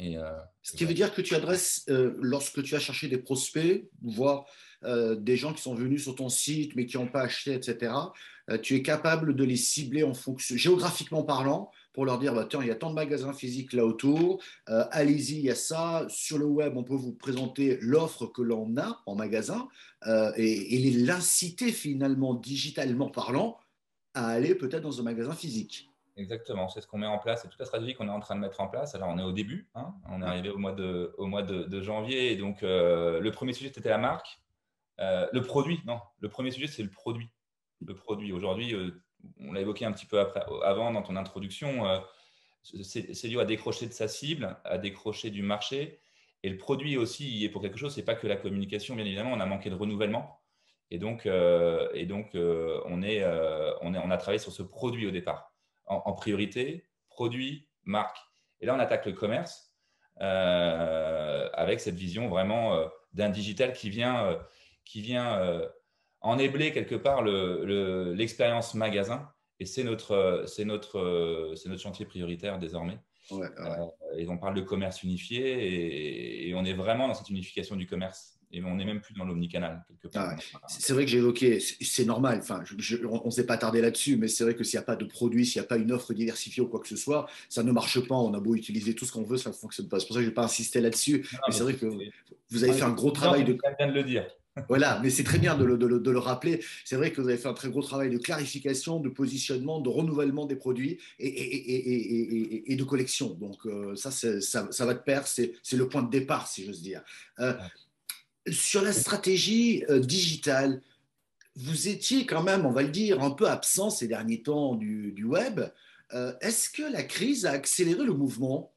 Euh, 0.00 0.38
Ce 0.62 0.76
qui 0.76 0.84
veut 0.84 0.94
dire 0.94 1.14
que 1.14 1.22
tu 1.22 1.34
adresses, 1.34 1.84
euh, 1.88 2.14
lorsque 2.20 2.62
tu 2.62 2.74
as 2.74 2.78
cherché 2.78 3.08
des 3.08 3.18
prospects, 3.18 3.88
voire 4.02 4.44
euh, 4.84 5.16
des 5.16 5.36
gens 5.36 5.54
qui 5.54 5.62
sont 5.62 5.74
venus 5.74 6.02
sur 6.02 6.14
ton 6.14 6.28
site 6.28 6.76
mais 6.76 6.86
qui 6.86 6.98
n'ont 6.98 7.08
pas 7.08 7.22
acheté, 7.22 7.54
etc., 7.54 7.92
tu 8.62 8.76
es 8.76 8.82
capable 8.82 9.34
de 9.34 9.42
les 9.42 9.56
cibler 9.56 10.04
en 10.04 10.14
fonction, 10.14 10.56
géographiquement 10.56 11.24
parlant, 11.24 11.72
pour 11.92 12.04
leur 12.04 12.16
dire, 12.20 12.32
bah, 12.32 12.46
tiens, 12.48 12.60
il 12.62 12.68
y 12.68 12.70
a 12.70 12.76
tant 12.76 12.90
de 12.90 12.94
magasins 12.94 13.32
physiques 13.32 13.72
là 13.72 13.84
autour, 13.84 14.40
allez-y, 14.66 15.38
il 15.38 15.40
y 15.40 15.50
a 15.50 15.56
ça. 15.56 16.06
Sur 16.08 16.38
le 16.38 16.44
web, 16.44 16.76
on 16.76 16.84
peut 16.84 16.94
vous 16.94 17.12
présenter 17.12 17.76
l'offre 17.80 18.26
que 18.26 18.42
l'on 18.42 18.76
a 18.76 19.02
en 19.06 19.16
magasin 19.16 19.66
et, 20.36 20.76
et 20.76 20.90
l'inciter 20.92 21.72
finalement, 21.72 22.34
digitalement 22.34 23.10
parlant, 23.10 23.58
à 24.14 24.28
aller 24.28 24.54
peut-être 24.54 24.84
dans 24.84 25.00
un 25.00 25.02
magasin 25.02 25.32
physique. 25.32 25.90
Exactement, 26.16 26.68
c'est 26.68 26.80
ce 26.80 26.86
qu'on 26.86 26.96
met 26.96 27.06
en 27.06 27.18
place, 27.18 27.42
c'est 27.42 27.48
toute 27.48 27.60
la 27.60 27.66
stratégie 27.66 27.94
qu'on 27.94 28.08
est 28.08 28.12
en 28.12 28.20
train 28.20 28.36
de 28.36 28.40
mettre 28.40 28.60
en 28.62 28.68
place. 28.68 28.94
Alors, 28.94 29.08
on 29.10 29.18
est 29.18 29.22
au 29.22 29.32
début, 29.32 29.68
hein. 29.74 29.94
on 30.08 30.22
est 30.22 30.24
arrivé 30.24 30.48
au 30.48 30.56
mois 30.56 30.72
de, 30.72 31.80
janvier, 31.82 32.32
et 32.32 32.36
donc 32.36 32.62
euh, 32.62 33.20
le 33.20 33.30
premier 33.30 33.52
sujet, 33.52 33.70
c'était 33.72 33.90
la 33.90 33.98
marque. 33.98 34.40
Euh, 34.98 35.28
le 35.32 35.42
produit, 35.42 35.82
non, 35.84 36.00
le 36.20 36.30
premier 36.30 36.50
sujet, 36.50 36.68
c'est 36.68 36.82
le 36.82 36.88
produit. 36.88 37.28
Le 37.84 37.94
produit. 37.94 38.32
Aujourd'hui, 38.32 38.74
euh, 38.74 39.02
on 39.40 39.52
l'a 39.52 39.60
évoqué 39.60 39.84
un 39.84 39.92
petit 39.92 40.06
peu 40.06 40.18
avant 40.64 40.90
dans 40.90 41.02
ton 41.02 41.16
introduction, 41.16 41.84
Célio 42.62 43.40
a 43.40 43.44
décroché 43.44 43.86
de 43.86 43.92
sa 43.92 44.08
cible, 44.08 44.56
a 44.64 44.78
décroché 44.78 45.30
du 45.30 45.42
marché. 45.42 46.00
Et 46.42 46.48
le 46.48 46.56
produit 46.56 46.96
aussi 46.96 47.40
il 47.40 47.44
est 47.44 47.48
pour 47.48 47.60
quelque 47.60 47.76
chose. 47.76 47.94
C'est 47.94 48.04
pas 48.04 48.14
que 48.14 48.26
la 48.26 48.36
communication, 48.36 48.96
bien 48.96 49.04
évidemment. 49.04 49.32
On 49.32 49.40
a 49.40 49.46
manqué 49.46 49.68
de 49.68 49.74
renouvellement. 49.74 50.40
Et 50.90 50.98
donc, 50.98 51.22
on 51.26 53.02
a 53.02 54.16
travaillé 54.16 54.38
sur 54.38 54.52
ce 54.52 54.62
produit 54.62 55.06
au 55.06 55.10
départ. 55.10 55.55
En, 55.86 56.12
priorité, 56.14 56.84
produit, 57.08 57.68
marque. 57.84 58.18
Et 58.60 58.66
là, 58.66 58.74
on 58.74 58.78
attaque 58.78 59.06
le 59.06 59.12
commerce 59.12 59.72
avec 60.18 61.80
cette 61.80 61.94
vision 61.94 62.28
vraiment 62.28 62.76
d'un 63.12 63.28
digital 63.28 63.72
qui 63.72 63.88
vient, 63.90 64.36
qui 64.84 65.00
vient 65.00 65.62
ennébler 66.22 66.72
quelque 66.72 66.96
part 66.96 67.22
l'expérience 67.22 68.74
le, 68.74 68.80
magasin 68.80 69.28
et 69.58 69.64
c'est 69.64 69.84
notre, 69.84 70.12
euh, 70.12 70.46
c'est 70.46 70.64
notre, 70.64 70.98
euh, 70.98 71.54
c'est 71.56 71.68
notre 71.68 71.80
chantier 71.80 72.06
prioritaire 72.06 72.58
désormais. 72.58 72.98
Ouais, 73.30 73.48
euh, 73.58 73.86
et 74.16 74.28
on 74.28 74.38
parle 74.38 74.54
de 74.54 74.60
commerce 74.60 75.02
unifié 75.02 76.48
et, 76.48 76.54
on 76.54 76.64
est 76.64 76.74
vraiment 76.74 77.08
dans 77.08 77.14
cette 77.14 77.30
unification 77.30 77.74
du 77.74 77.86
commerce. 77.86 78.35
Et 78.52 78.62
on 78.62 78.76
n'est 78.76 78.84
même 78.84 79.00
plus 79.00 79.14
dans 79.14 79.24
l'omnicanal, 79.24 79.84
quelque 79.88 80.12
part. 80.12 80.36
c'est 80.68 80.92
vrai 80.92 81.04
que 81.04 81.10
j'ai 81.10 81.18
évoqué, 81.18 81.58
c'est 81.60 82.04
normal, 82.04 82.38
enfin, 82.38 82.62
on 83.10 83.26
ne 83.26 83.30
s'est 83.30 83.46
pas 83.46 83.58
tardé 83.58 83.80
là-dessus, 83.80 84.16
mais 84.16 84.28
c'est 84.28 84.44
vrai 84.44 84.54
que 84.54 84.64
s'il 84.64 84.78
n'y 84.78 84.82
a 84.82 84.86
pas 84.86 84.96
de 84.96 85.04
produit, 85.04 85.44
s'il 85.44 85.60
n'y 85.60 85.66
a 85.66 85.68
pas 85.68 85.76
une 85.76 85.92
offre 85.92 86.14
diversifiée 86.14 86.62
ou 86.62 86.68
quoi 86.68 86.80
que 86.80 86.88
ce 86.88 86.96
soit, 86.96 87.28
ça 87.48 87.62
ne 87.62 87.72
marche 87.72 88.00
pas. 88.06 88.14
On 88.14 88.32
a 88.34 88.40
beau 88.40 88.54
utiliser 88.54 88.94
tout 88.94 89.04
ce 89.04 89.12
qu'on 89.12 89.24
veut, 89.24 89.36
ça 89.36 89.50
ne 89.50 89.54
fonctionne 89.54 89.88
pas. 89.88 89.98
C'est 90.00 90.06
pour 90.06 90.14
ça 90.14 90.20
que 90.20 90.24
je 90.24 90.30
n'ai 90.30 90.34
pas 90.34 90.44
insisté 90.44 90.80
là-dessus. 90.80 91.26
Mais 91.46 91.54
c'est 91.54 91.62
vrai 91.62 91.74
que 91.74 91.86
vous 92.50 92.64
avez 92.64 92.72
fait 92.72 92.84
un 92.84 92.92
gros 92.92 93.10
travail 93.10 93.44
de. 93.44 93.52
de 93.52 93.92
le 93.92 94.04
dire. 94.04 94.26
Voilà, 94.68 95.00
mais 95.02 95.10
c'est 95.10 95.24
très 95.24 95.38
bien 95.38 95.56
de 95.56 95.64
le, 95.64 96.18
rappeler. 96.18 96.64
C'est 96.84 96.96
vrai 96.96 97.12
que 97.12 97.20
vous 97.20 97.28
avez 97.28 97.36
fait 97.36 97.48
un 97.48 97.54
très 97.54 97.68
gros 97.68 97.82
travail 97.82 98.10
de 98.10 98.18
clarification, 98.18 99.00
de 99.00 99.08
positionnement, 99.08 99.80
de 99.80 99.88
renouvellement 99.88 100.46
des 100.46 100.56
produits 100.56 100.98
et, 101.18 102.74
de 102.76 102.84
collection. 102.84 103.34
Donc 103.34 103.66
euh, 103.66 103.94
ça, 103.96 104.10
ça, 104.10 104.86
va 104.86 104.94
de 104.94 104.98
pair, 104.98 105.26
c'est 105.26 105.52
le 105.72 105.88
point 105.88 106.02
de 106.02 106.10
départ, 106.10 106.46
si 106.48 106.64
j'ose 106.64 106.82
dire. 106.82 107.02
Euh, 107.38 107.52
sur 108.50 108.82
la 108.82 108.92
stratégie 108.92 109.84
euh, 109.88 110.00
digitale, 110.00 110.82
vous 111.56 111.88
étiez 111.88 112.26
quand 112.26 112.42
même, 112.42 112.66
on 112.66 112.70
va 112.70 112.82
le 112.82 112.90
dire, 112.90 113.22
un 113.22 113.30
peu 113.30 113.48
absent 113.48 113.90
ces 113.90 114.08
derniers 114.08 114.42
temps 114.42 114.74
du, 114.74 115.24
web. 115.24 115.60
Est-ce 116.40 116.68
que 116.68 116.82
la 116.82 117.02
crise 117.02 117.46
a 117.46 117.52
accéléré 117.52 118.04
le 118.04 118.12
mouvement? 118.12 118.74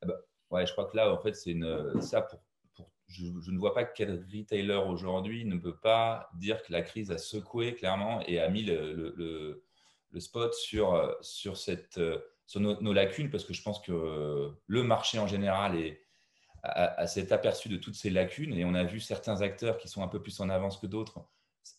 Ah 0.00 0.06
bah, 0.06 0.14
Ouais, 0.50 0.64
je 0.66 0.72
crois 0.72 0.86
que 0.86 0.96
là, 0.96 1.12
en 1.12 1.20
fait, 1.20 1.34
c'est 1.34 1.56
ça 2.00 2.22
pour 2.22 2.40
je, 3.08 3.50
ne 3.50 3.58
vois 3.58 3.74
pas 3.74 3.84
quel 3.84 4.24
retailer 4.32 4.80
aujourd'hui 4.86 5.44
ne 5.44 5.56
peut 5.56 5.76
pas 5.76 6.28
dire 6.34 6.62
que 6.62 6.72
la 6.72 6.82
crise 6.82 7.10
a 7.10 7.18
secoué 7.18 7.74
clairement 7.74 8.20
et 8.26 8.38
a 8.38 8.48
mis 8.48 8.62
le, 8.62 9.64
spot 10.18 10.54
sur, 10.54 11.16
sur, 11.20 11.56
cette, 11.56 12.00
sur 12.46 12.60
nos, 12.60 12.92
lacunes, 12.92 13.30
parce 13.30 13.44
que 13.44 13.54
je 13.54 13.62
pense 13.62 13.80
que 13.80 14.52
le 14.66 14.82
marché 14.82 15.18
en 15.18 15.26
général 15.26 15.76
est, 15.76 16.06
a, 16.62 17.06
s'est 17.06 17.32
aperçu 17.32 17.68
de 17.68 17.76
toutes 17.76 17.94
ces 17.94 18.10
lacunes 18.10 18.54
et 18.54 18.64
on 18.64 18.74
a 18.74 18.84
vu 18.84 19.00
certains 19.00 19.42
acteurs 19.42 19.78
qui 19.78 19.88
sont 19.88 20.02
un 20.02 20.08
peu 20.08 20.20
plus 20.20 20.40
en 20.40 20.48
avance 20.48 20.78
que 20.78 20.86
d'autres 20.86 21.24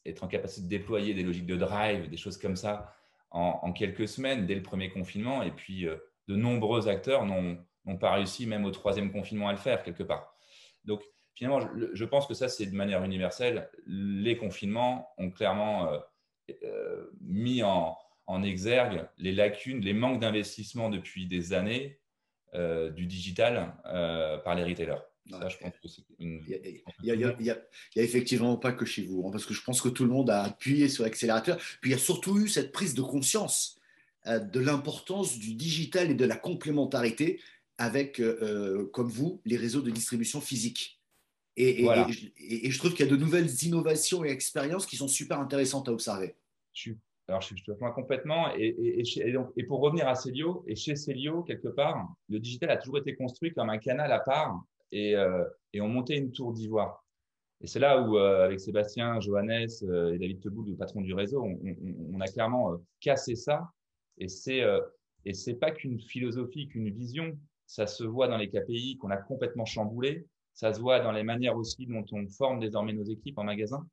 être 0.06 0.24
en 0.24 0.28
capacité 0.28 0.64
de 0.64 0.70
déployer 0.70 1.14
des 1.14 1.24
logiques 1.24 1.46
de 1.46 1.56
drive, 1.56 2.10
des 2.10 2.18
choses 2.18 2.38
comme 2.38 2.56
ça 2.56 2.94
en, 3.32 3.72
quelques 3.74 4.08
semaines 4.08 4.46
dès 4.46 4.56
le 4.56 4.64
premier 4.64 4.90
confinement. 4.90 5.44
Et 5.44 5.52
puis, 5.52 5.88
euh, 5.88 5.98
de 6.28 6.36
nombreux 6.36 6.88
acteurs 6.88 7.26
n'ont 7.26 7.98
pas 8.00 8.14
réussi, 8.14 8.48
même 8.48 8.66
au 8.66 8.72
troisième 8.72 9.12
confinement, 9.12 9.50
à 9.50 9.52
le 9.52 9.58
faire 9.58 9.84
quelque 9.84 10.04
part. 10.04 10.36
Donc, 10.86 11.04
finalement, 11.36 11.60
je, 11.94 12.06
pense 12.06 12.28
que 12.28 12.34
ça, 12.34 12.50
c'est 12.50 12.66
de 12.66 12.76
manière 12.76 13.04
universelle. 13.04 13.70
Les 13.86 14.38
confinements 14.38 15.10
ont 15.18 15.30
clairement 15.30 15.92
euh, 15.92 16.00
euh, 16.64 17.12
mis 17.22 17.64
en, 17.64 17.98
exergue 18.44 19.08
les 19.18 19.34
lacunes, 19.34 19.82
les 19.82 19.94
manques 19.94 20.20
d'investissement 20.20 20.92
depuis 20.92 21.26
des 21.26 21.52
années 21.54 21.99
euh, 22.54 22.90
du 22.90 23.06
digital 23.06 23.74
par 24.44 24.56
les 24.56 24.64
retailers. 24.64 25.02
Ça, 25.30 25.48
je 25.48 25.58
pense 25.58 25.74
que 25.82 25.88
c'est 25.88 26.02
une... 26.18 26.44
Il 27.04 27.18
n'y 27.18 27.52
a, 27.52 27.58
effectivement 27.96 28.58
pas 28.58 28.72
que 28.72 28.86
chez 28.86 29.04
vous, 29.04 29.26
hein, 29.26 29.32
parce 29.32 29.46
que 29.46 29.54
je 29.54 29.62
pense 29.62 29.82
que 29.82 29.90
tout 29.90 30.04
le 30.04 30.10
monde 30.10 30.30
a 30.32 30.44
appuyé 30.44 30.90
sur 30.90 31.04
l'accélérateur. 31.04 31.58
Puis 31.82 31.92
il 31.92 31.94
y 31.94 31.96
a 31.96 32.00
surtout 32.00 32.40
eu 32.40 32.48
cette 32.48 32.72
prise 32.72 32.94
de 32.96 33.02
conscience 33.02 33.76
de 34.26 34.60
l'importance 34.60 35.38
du 35.38 35.54
digital 35.54 36.12
et 36.12 36.14
de 36.14 36.26
la 36.26 36.36
complémentarité 36.36 37.40
avec, 37.78 38.22
comme 38.92 39.10
vous, 39.10 39.40
les 39.46 39.56
réseaux 39.56 39.82
de 39.82 39.92
distribution 39.92 40.42
physique. 40.42 41.00
Et, 41.56 41.86
et, 41.86 42.72
je 42.72 42.78
trouve 42.80 42.94
qu'il 42.94 43.06
y 43.06 43.08
a 43.08 43.12
de 43.12 43.18
nouvelles 43.18 43.50
innovations 43.64 44.26
et 44.26 44.30
expériences 44.30 44.86
qui 44.86 44.96
sont 44.96 45.08
super 45.08 45.40
intéressantes 45.40 45.90
à 45.90 45.92
observer. 45.92 46.36
Je 46.74 46.92
alors, 47.30 47.42
je, 47.42 47.54
te 47.54 47.72
rejoins 47.72 47.92
complètement. 47.92 48.48
Et, 48.56 49.04
et, 49.56 49.64
pour 49.64 49.82
revenir 49.82 50.08
à 50.08 50.16
Célio, 50.16 50.64
et 50.66 50.76
chez 50.76 50.96
Célio, 50.96 51.44
quelque 51.44 51.68
part, 51.68 52.08
le 52.28 52.40
digital 52.40 52.72
a 52.72 52.78
toujours 52.78 52.98
été 52.98 53.16
construit 53.16 53.54
comme 53.54 53.70
un 53.70 53.78
canal 53.78 54.12
à 54.12 54.20
part 54.20 54.64
et, 54.92 55.16
euh, 55.16 55.46
on 55.80 55.88
montait 55.88 56.18
une 56.18 56.32
tour 56.32 56.54
d'ivoire. 56.54 57.06
Et 57.62 57.68
c'est 57.68 57.78
là 57.78 58.02
où, 58.02 58.18
euh, 58.18 58.46
avec 58.46 58.60
Sébastien, 58.60 59.20
Johannes 59.20 59.68
euh, 59.84 60.14
et 60.14 60.18
David 60.18 60.40
Teboul, 60.40 60.72
le 60.72 60.76
patron 60.76 61.02
du 61.02 61.14
réseau, 61.14 61.44
on, 61.44 62.20
a 62.20 62.26
clairement 62.26 62.78
cassé 63.00 63.36
ça. 63.36 63.70
Et 64.18 64.28
c'est 64.28 64.64
et 65.26 65.34
c'est 65.34 65.54
pas 65.54 65.70
qu'une 65.70 66.00
philosophie, 66.00 66.68
qu'une 66.68 66.90
vision. 66.90 67.38
Ça 67.68 67.86
se 67.86 68.04
voit 68.04 68.28
dans 68.28 68.38
les 68.38 68.50
KPI 68.50 68.98
qu'on 68.98 69.12
a 69.12 69.18
complètement 69.18 69.66
chamboulé. 69.66 70.26
Ça 70.56 70.74
se 70.74 70.80
voit 70.80 71.00
dans 71.00 71.12
les 71.12 71.24
manières 71.24 71.56
aussi 71.56 71.86
dont 71.86 72.06
on 72.12 72.28
forme 72.28 72.60
désormais 72.60 72.94
nos 72.94 73.04
équipes 73.04 73.38
en 73.38 73.44
magasin 73.44 73.86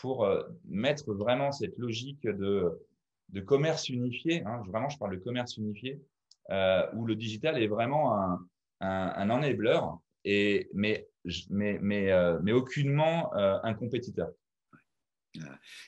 pour 0.00 0.24
euh, 0.24 0.42
mettre 0.64 1.12
vraiment 1.12 1.52
cette 1.52 1.76
logique 1.78 2.22
de, 2.22 2.80
de 3.28 3.40
commerce 3.40 3.88
unifié. 3.88 4.42
Hein, 4.44 4.62
vraiment, 4.66 4.88
je 4.88 4.98
parle 4.98 5.12
de 5.12 5.22
commerce 5.22 5.56
unifié, 5.58 6.00
euh, 6.50 6.86
où 6.94 7.04
le 7.04 7.14
digital 7.14 7.62
est 7.62 7.66
vraiment 7.66 8.16
un, 8.16 8.46
un, 8.80 9.30
enabler, 9.30 9.78
et, 10.24 10.70
mais, 10.74 11.06
mais, 11.50 11.78
mais, 11.82 12.10
euh, 12.10 12.38
mais 12.42 12.52
aucunement 12.52 13.32
un 13.34 13.74
compétiteur. 13.74 14.30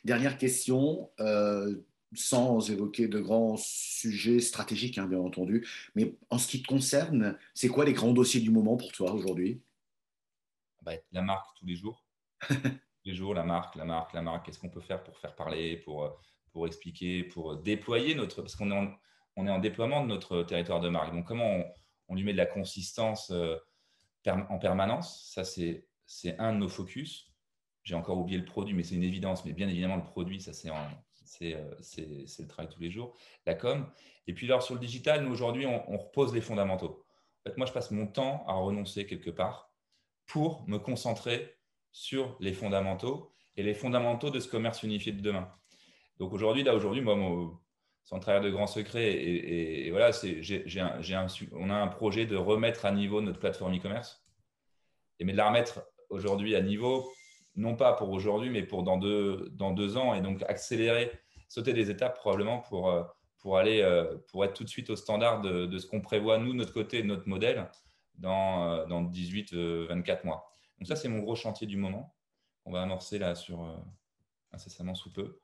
Dernière 0.05 0.39
question, 0.39 1.11
sans 2.15 2.71
évoquer 2.71 3.09
de 3.09 3.19
grands 3.19 3.57
sujets 3.57 4.41
stratégiques, 4.41 4.99
hein, 4.99 5.07
bien 5.07 5.19
entendu, 5.19 5.67
mais 5.97 6.15
en 6.31 6.39
ce 6.39 6.47
qui 6.47 6.63
te 6.63 6.69
concerne, 6.69 7.39
c'est 7.55 7.69
quoi 7.69 7.85
les 7.85 7.95
grands 7.95 8.13
dossiers 8.13 8.41
du 8.41 8.51
moment 8.51 8.77
pour 8.77 8.93
toi 8.93 9.13
aujourd'hui? 9.13 9.61
Bah, 10.83 10.93
la 11.13 11.23
marque 11.23 11.57
tous 11.59 11.67
les 11.67 11.77
jours. 11.77 12.05
les 13.05 13.15
jours, 13.15 13.35
la 13.35 13.45
marque, 13.45 13.77
la 13.77 13.85
marque, 13.85 14.13
la 14.13 14.23
marque. 14.23 14.47
Qu'est-ce 14.47 14.59
qu'on 14.59 14.69
peut 14.69 14.81
faire 14.81 15.03
pour 15.03 15.19
faire 15.19 15.35
parler, 15.35 15.77
pour, 15.79 16.21
pour 16.53 16.67
expliquer, 16.67 17.25
pour 17.25 17.57
déployer 17.57 18.15
notre. 18.15 18.43
Parce 18.43 18.57
qu'on 18.57 18.71
est, 18.71 18.77
en, 18.77 18.93
on 19.37 19.47
est 19.47 19.51
en 19.51 19.59
déploiement 19.59 20.03
de 20.03 20.09
notre 20.09 20.43
territoire 20.43 20.81
de 20.81 20.89
marque. 20.89 21.13
Donc, 21.13 21.27
comment 21.27 21.65
on, 22.09 22.15
lui 22.15 22.25
met 22.25 22.33
de 22.33 22.39
la 22.39 22.47
consistance 22.47 23.31
euh, 23.31 23.57
en 24.27 24.59
permanence 24.59 25.31
Ça, 25.33 25.45
c'est, 25.45 25.87
un 26.39 26.53
de 26.53 26.59
nos 26.59 26.69
focus. 26.69 27.33
J'ai 27.85 27.95
encore 27.95 28.19
oublié 28.19 28.39
le 28.39 28.45
produit, 28.45 28.75
mais 28.75 28.83
c'est 28.83 28.95
une 28.95 29.03
évidence. 29.03 29.45
Mais 29.45 29.53
bien 29.53 29.69
évidemment, 29.69 29.97
le 29.97 30.05
produit, 30.05 30.41
ça, 30.41 30.51
euh, 30.51 31.75
c'est, 31.81 32.27
c'est 32.27 32.43
le 32.43 32.49
travail 32.49 32.73
tous 32.73 32.81
les 32.81 32.91
jours. 32.91 33.17
La 33.47 33.55
com. 33.55 33.91
Et 34.27 34.35
puis, 34.35 34.47
alors, 34.47 34.63
sur 34.63 34.75
le 34.75 34.81
digital, 34.81 35.25
nous, 35.25 35.33
aujourd'hui, 35.33 35.67
on, 35.67 35.91
on 35.91 35.97
repose 35.97 36.33
les 36.35 36.41
fondamentaux. 36.41 37.05
En 37.45 37.51
fait, 37.51 37.57
moi, 37.57 37.67
je 37.67 37.73
passe 37.73 37.91
mon 37.91 38.07
temps 38.07 38.45
à 38.47 38.53
renoncer 38.53 39.07
quelque 39.07 39.31
part 39.31 39.73
pour 40.27 40.67
me 40.69 40.79
concentrer 40.79 41.57
sur 41.93 42.37
les 42.41 42.53
fondamentaux 42.53 43.31
et 43.57 43.63
les 43.63 43.75
fondamentaux 43.75 44.31
de 44.31 44.41
ce 44.41 44.49
commerce 44.49 44.83
unifié 44.83 45.13
de 45.13 45.21
demain. 45.21 45.49
Donc 46.19 46.33
aujourd'hui, 46.33 46.63
là, 46.63 46.75
aujourd'hui, 46.75 47.03
moi, 47.03 47.17
sans 48.05 48.19
trahir 48.19 48.41
de 48.41 48.51
grands 48.51 48.67
secrets, 48.67 49.13
et, 49.13 49.91
voilà, 49.91 50.11
on 51.53 51.71
a 51.71 51.75
un 51.75 51.89
projet 51.89 52.27
de 52.27 52.37
remettre 52.37 52.87
à 52.87 52.93
niveau 52.93 53.21
notre 53.21 53.39
plateforme 53.39 53.77
e-commerce, 53.77 54.25
et 55.19 55.25
mais 55.25 55.33
de 55.33 55.37
la 55.37 55.49
remettre 55.49 55.83
aujourd'hui 56.09 56.57
à 56.57 56.61
niveau, 56.61 57.11
non 57.55 57.77
pas 57.77 57.93
pour 57.93 58.11
aujourd'hui, 58.11 58.51
mais 58.51 58.63
pour 58.63 58.83
dans 58.83 58.97
deux, 58.97 59.51
dans 59.53 59.73
deux 59.73 59.97
ans, 59.97 60.15
et 60.15 60.23
donc 60.23 60.43
accélérer, 60.45 61.13
sauter 61.49 61.73
des 61.75 61.91
étapes 61.91 62.17
probablement 62.17 62.61
pour, 62.61 62.91
euh, 62.91 63.03
pour 63.39 63.59
aller, 63.59 63.83
euh, 63.83 64.17
pour 64.29 64.45
être 64.45 64.55
tout 64.55 64.65
de 64.65 64.69
suite 64.69 64.89
au 64.91 64.97
standard 64.97 65.43
de, 65.43 65.67
de 65.67 65.79
ce 65.79 65.87
qu'on 65.87 66.01
prévoit, 66.01 66.39
nous, 66.39 66.55
notre 66.55 66.73
côté, 66.73 67.03
notre 67.03 67.29
modèle, 67.29 67.69
dans, 68.19 68.71
euh, 68.71 68.87
dans 68.87 69.03
18-24 69.03 69.55
euh, 69.55 70.17
mois. 70.25 70.52
Donc 70.83 70.89
ça, 70.89 70.97
c'est 70.97 71.07
mon 71.07 71.21
gros 71.21 71.37
chantier 71.37 71.69
du 71.69 71.77
moment. 71.77 72.13
On 72.65 72.73
va 72.73 72.83
amorcer 72.83 73.17
là 73.21 73.37
sur 73.37 73.63
euh, 73.63 73.77
incessamment 74.51 74.97
sous 74.97 75.13
peu. 75.13 75.39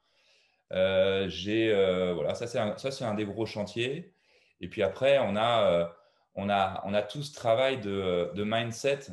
j'ai 1.29 1.73
voilà, 2.13 2.35
ça 2.35 2.49
c'est 2.49 2.59
un, 2.59 3.09
un 3.09 3.15
des 3.15 3.25
gros 3.25 3.47
chantiers. 3.47 4.13
Et 4.61 4.69
puis 4.69 4.83
après, 4.83 5.21
on 5.21 5.37
a 5.37 5.95
on 6.35 6.51
a 6.51 6.83
on 6.85 6.93
a 6.93 7.03
tout 7.03 7.23
ce 7.23 7.33
travail 7.33 7.81
de, 7.81 8.33
de 8.35 8.43
mindset 8.43 9.13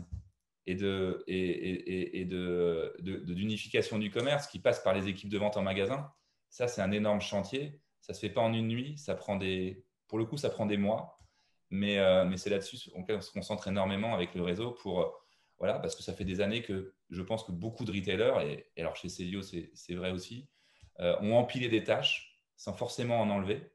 et 0.66 0.74
de 0.74 1.24
et, 1.28 2.22
et, 2.22 2.26
de, 2.26 2.96
d'unification 3.00 4.00
du 4.00 4.10
commerce 4.10 4.48
qui 4.48 4.58
passe 4.58 4.80
par 4.80 4.96
les 4.96 5.08
équipes 5.08 5.30
de 5.30 5.38
vente 5.38 5.58
en 5.58 5.62
magasin. 5.62 6.12
Ça 6.50 6.68
c'est 6.68 6.82
un 6.82 6.92
énorme 6.92 7.22
chantier. 7.22 7.80
Ça 8.02 8.16
se 8.16 8.20
fait 8.20 8.32
pas 8.34 8.42
en 8.42 8.52
une 8.52 8.68
nuit. 8.68 8.98
Ça 8.98 9.14
prend 9.14 9.36
des 9.36 9.86
pour 10.08 10.18
le 10.18 10.26
coup, 10.26 10.38
ça 10.38 10.50
prend 10.50 10.66
des 10.66 10.78
mois. 10.78 11.20
Mais, 11.70 12.00
euh, 12.00 12.26
mais 12.26 12.38
c'est 12.38 12.50
là-dessus 12.50 12.90
qu'on 12.92 13.22
se 13.22 13.32
concentre 13.32 13.68
énormément 13.68 14.16
avec 14.16 14.34
le 14.34 14.42
réseau 14.42 14.72
pour, 14.72 15.02
euh, 15.02 15.10
voilà, 15.60 15.80
parce 15.80 15.96
que 15.96 16.04
ça 16.04 16.14
fait 16.14 16.26
des 16.26 16.42
années 16.42 16.62
que 16.62 16.94
je 17.10 17.22
pense 17.22 17.44
que 17.44 17.52
beaucoup 17.52 17.86
de 17.86 17.92
retailers, 17.92 18.66
et, 18.76 18.82
alors 18.82 18.96
chez 18.96 19.10
Celio, 19.10 19.42
c'est 19.42 19.94
vrai 19.96 20.12
aussi, 20.12 20.48
euh, 21.00 21.16
ont 21.22 21.36
empilé 21.36 21.70
des 21.70 21.84
tâches 21.84 22.42
sans 22.56 22.74
forcément 22.74 23.20
en 23.22 23.30
enlever. 23.30 23.72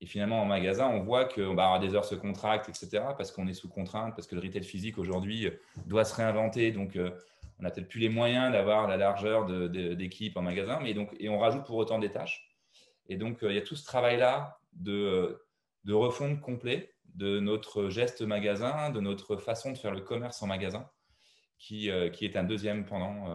Et 0.00 0.06
finalement, 0.06 0.40
en 0.40 0.44
magasin, 0.44 0.86
on 0.86 1.02
voit 1.02 1.28
va 1.36 1.64
avoir 1.64 1.80
des 1.80 1.94
heures 1.94 2.04
se 2.04 2.14
contractent, 2.14 2.68
etc., 2.68 3.02
parce 3.16 3.32
qu'on 3.32 3.48
est 3.48 3.54
sous 3.54 3.68
contrainte, 3.68 4.14
parce 4.14 4.28
que 4.28 4.36
le 4.36 4.40
retail 4.40 4.62
physique 4.62 4.96
aujourd'hui 4.98 5.50
doit 5.86 6.04
se 6.04 6.14
réinventer. 6.14 6.70
Donc, 6.70 6.94
euh, 6.94 7.10
on 7.58 7.64
n'a 7.64 7.70
peut-être 7.70 7.88
plus 7.88 7.98
les 7.98 8.08
moyens 8.08 8.52
d'avoir 8.52 8.86
la 8.86 8.96
largeur 8.96 9.46
d'équipe 9.46 10.36
en 10.36 10.42
magasin, 10.42 10.78
mais 10.80 10.94
donc, 10.94 11.14
et 11.18 11.28
on 11.28 11.38
rajoute 11.38 11.64
pour 11.64 11.76
autant 11.76 11.98
des 11.98 12.10
tâches. 12.10 12.48
Et 13.08 13.16
donc, 13.16 13.42
euh, 13.42 13.50
il 13.50 13.56
y 13.56 13.58
a 13.58 13.62
tout 13.62 13.74
ce 13.74 13.84
travail-là 13.84 14.60
de, 14.72 15.44
de 15.82 15.94
refonte 15.94 16.40
complet 16.40 16.94
de 17.14 17.40
notre 17.40 17.88
geste 17.88 18.22
magasin, 18.22 18.90
de 18.90 19.00
notre 19.00 19.36
façon 19.36 19.72
de 19.72 19.78
faire 19.78 19.92
le 19.92 20.00
commerce 20.00 20.40
en 20.42 20.46
magasin, 20.46 20.88
qui, 21.58 21.90
euh, 21.90 22.08
qui 22.08 22.24
est 22.24 22.36
un 22.36 22.44
deuxième 22.44 22.84
pendant 22.86 23.26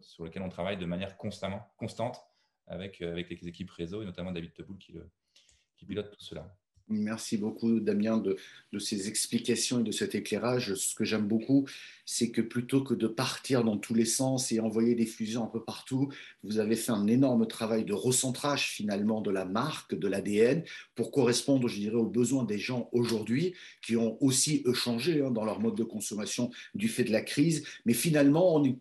sur 0.00 0.24
lequel 0.24 0.42
on 0.42 0.48
travaille 0.48 0.76
de 0.76 0.86
manière 0.86 1.16
constante 1.16 2.20
avec, 2.66 3.02
avec 3.02 3.28
les 3.28 3.48
équipes 3.48 3.70
réseau 3.70 4.02
et 4.02 4.04
notamment 4.04 4.32
David 4.32 4.54
Teboul 4.54 4.78
qui 4.78 5.86
pilote 5.86 6.10
tout 6.10 6.24
cela. 6.24 6.56
Merci 6.88 7.36
beaucoup, 7.36 7.80
Damien, 7.80 8.18
de, 8.18 8.36
ces 8.78 9.08
explications 9.08 9.80
et 9.80 9.82
de 9.82 9.90
cet 9.90 10.14
éclairage. 10.14 10.74
Ce 10.74 10.94
que 10.94 11.04
j'aime 11.04 11.26
beaucoup, 11.26 11.66
c'est 12.04 12.30
que 12.30 12.40
plutôt 12.40 12.84
que 12.84 12.94
de 12.94 13.08
partir 13.08 13.64
dans 13.64 13.76
tous 13.76 13.94
les 13.94 14.04
sens 14.04 14.52
et 14.52 14.60
envoyer 14.60 14.94
des 14.94 15.06
fusions 15.06 15.42
un 15.42 15.48
peu 15.48 15.64
partout, 15.64 16.12
vous 16.44 16.60
avez 16.60 16.76
fait 16.76 16.92
un 16.92 17.08
énorme 17.08 17.48
travail 17.48 17.84
de 17.84 17.92
recentrage 17.92 18.68
finalement 18.68 19.20
de 19.20 19.32
la 19.32 19.44
marque, 19.44 19.96
de 19.98 20.06
l'ADN, 20.06 20.62
pour 20.94 21.10
correspondre, 21.10 21.66
je 21.66 21.80
dirais, 21.80 21.96
aux 21.96 22.06
besoins 22.06 22.44
des 22.44 22.58
gens 22.58 22.88
aujourd'hui, 22.92 23.54
qui 23.82 23.96
ont 23.96 24.16
aussi 24.22 24.62
eux, 24.66 24.74
changé 24.74 25.22
hein, 25.22 25.32
dans 25.32 25.44
leur 25.44 25.58
mode 25.58 25.76
de 25.76 25.84
consommation 25.84 26.50
du 26.74 26.88
fait 26.88 27.04
de 27.04 27.12
la 27.12 27.22
crise. 27.22 27.66
Mais 27.84 27.94
finalement, 27.94 28.54
on 28.54 28.64
est 28.64 28.78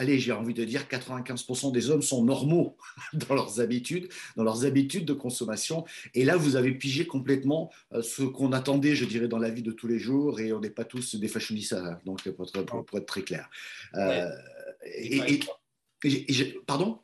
allez, 0.00 0.18
j'ai 0.18 0.32
envie 0.32 0.54
de 0.54 0.64
dire 0.64 0.84
95% 0.84 1.72
des 1.72 1.90
hommes 1.90 2.00
sont 2.00 2.24
normaux 2.24 2.76
dans 3.12 3.34
leurs 3.34 3.60
habitudes, 3.60 4.08
dans 4.36 4.44
leurs 4.44 4.64
habitudes 4.64 5.04
de 5.04 5.12
consommation. 5.12 5.84
Et 6.14 6.24
là, 6.24 6.36
vous 6.36 6.56
avez 6.56 6.72
pigé 6.72 7.06
complètement 7.06 7.70
euh, 7.92 8.02
ce 8.02 8.22
qu'on 8.22 8.52
attendait, 8.52 8.94
je 8.94 9.04
dirais, 9.04 9.28
dans 9.28 9.38
la 9.38 9.50
vie 9.50 9.62
de 9.62 9.72
tous 9.72 9.86
les 9.86 9.98
jours. 9.98 10.40
Et 10.40 10.52
on 10.52 10.60
n'est 10.60 10.70
pas 10.70 10.84
tous 10.84 11.16
des 11.16 11.28
fashionistas, 11.28 12.00
donc 12.04 12.28
pour 12.30 12.46
être, 12.46 13.06
très 13.06 13.22
clair. 13.22 13.50
Euh, 13.94 14.30
et, 14.84 15.40
pardon? 16.66 16.98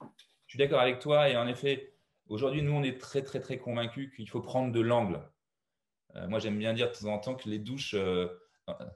Je 0.46 0.52
suis 0.52 0.58
d'accord 0.58 0.80
avec 0.80 0.98
toi. 0.98 1.28
Et 1.28 1.36
en 1.36 1.46
effet, 1.46 1.92
aujourd'hui, 2.28 2.62
nous, 2.62 2.72
on 2.72 2.82
est 2.82 2.98
très, 2.98 3.22
très, 3.22 3.40
très 3.40 3.58
convaincus 3.58 4.10
qu'il 4.16 4.28
faut 4.28 4.40
prendre 4.40 4.72
de 4.72 4.80
l'angle. 4.80 5.20
Euh, 6.14 6.26
moi, 6.28 6.38
j'aime 6.38 6.58
bien 6.58 6.72
dire 6.72 6.90
de 6.90 6.96
temps 6.96 7.12
en 7.12 7.18
temps 7.18 7.34
que 7.34 7.48
les 7.48 7.58
douches, 7.58 7.94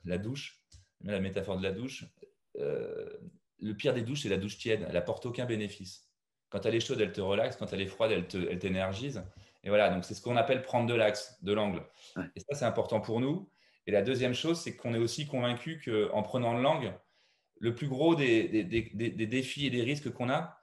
la 0.04 0.18
douche, 0.18 0.58
la 1.04 1.20
métaphore 1.20 1.58
de 1.58 1.62
la 1.62 1.72
douche, 1.72 2.06
le 3.60 3.74
pire 3.74 3.94
des 3.94 4.02
douches, 4.02 4.22
c'est 4.22 4.28
la 4.28 4.36
douche 4.36 4.58
tiède. 4.58 4.84
Elle 4.86 4.94
n'apporte 4.94 5.26
aucun 5.26 5.46
bénéfice. 5.46 6.08
Quand 6.48 6.66
elle 6.66 6.74
est 6.74 6.80
chaude, 6.80 7.00
elle 7.00 7.12
te 7.12 7.20
relaxe. 7.20 7.56
Quand 7.56 7.72
elle 7.72 7.80
est 7.80 7.86
froide, 7.86 8.12
elle 8.12 8.58
t'énergise. 8.58 9.22
et 9.62 9.68
voilà, 9.68 9.90
donc 9.90 10.04
c'est 10.04 10.14
ce 10.14 10.22
qu'on 10.22 10.36
appelle 10.36 10.62
prendre 10.62 10.86
de 10.86 10.94
l'axe, 10.94 11.38
de 11.42 11.52
l'angle. 11.52 11.82
Et 12.36 12.40
ça, 12.40 12.54
c'est 12.54 12.64
important 12.64 13.00
pour 13.00 13.20
nous. 13.20 13.48
Et 13.86 13.92
la 13.92 14.02
deuxième 14.02 14.34
chose, 14.34 14.60
c'est 14.60 14.76
qu'on 14.76 14.94
est 14.94 14.98
aussi 14.98 15.26
convaincu 15.26 15.80
qu'en 15.84 16.22
prenant 16.22 16.56
de 16.56 16.62
l'angle, 16.62 16.98
le 17.58 17.74
plus 17.74 17.88
gros 17.88 18.14
des, 18.14 18.64
défis 18.64 19.66
et 19.66 19.70
des 19.70 19.82
risques 19.82 20.10
qu'on 20.10 20.30
a, 20.30 20.60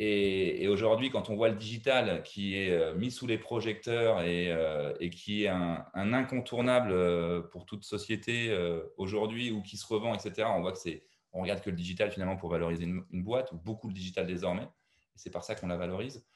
et, 0.00 0.68
aujourd'hui, 0.68 1.10
quand 1.10 1.28
on 1.28 1.34
voit 1.34 1.48
le 1.48 1.56
digital 1.56 2.22
qui 2.22 2.54
est 2.54 2.70
euh, 2.70 2.94
mis 2.94 3.10
sous 3.10 3.26
les 3.26 3.36
projecteurs 3.36 4.22
et, 4.22 4.48
euh, 4.52 4.94
qui 5.10 5.42
est 5.42 5.48
un, 5.48 5.84
incontournable 5.94 6.92
euh, 6.92 7.42
pour 7.42 7.66
toute 7.66 7.82
société 7.82 8.56
aujourd'hui 8.96 9.50
ou 9.50 9.60
qui 9.60 9.76
se 9.76 9.86
revend, 9.86 10.14
etc., 10.14 10.48
on 10.54 10.60
voit 10.60 10.72
que 10.72 10.78
c'est 10.78 11.02
on 11.32 11.42
regarde 11.42 11.60
que 11.60 11.70
le 11.70 11.76
digital 11.76 12.10
finalement 12.10 12.36
pour 12.36 12.50
valoriser 12.50 12.84
une, 12.84 13.22
boîte, 13.22 13.52
ou 13.52 13.56
beaucoup 13.56 13.88
le 13.88 13.94
digital 13.94 14.26
désormais. 14.26 14.68
c'est 15.14 15.30
par 15.30 15.44
ça 15.44 15.54
qu'on 15.54 15.66
la 15.66 15.76
valorise. 15.76 16.26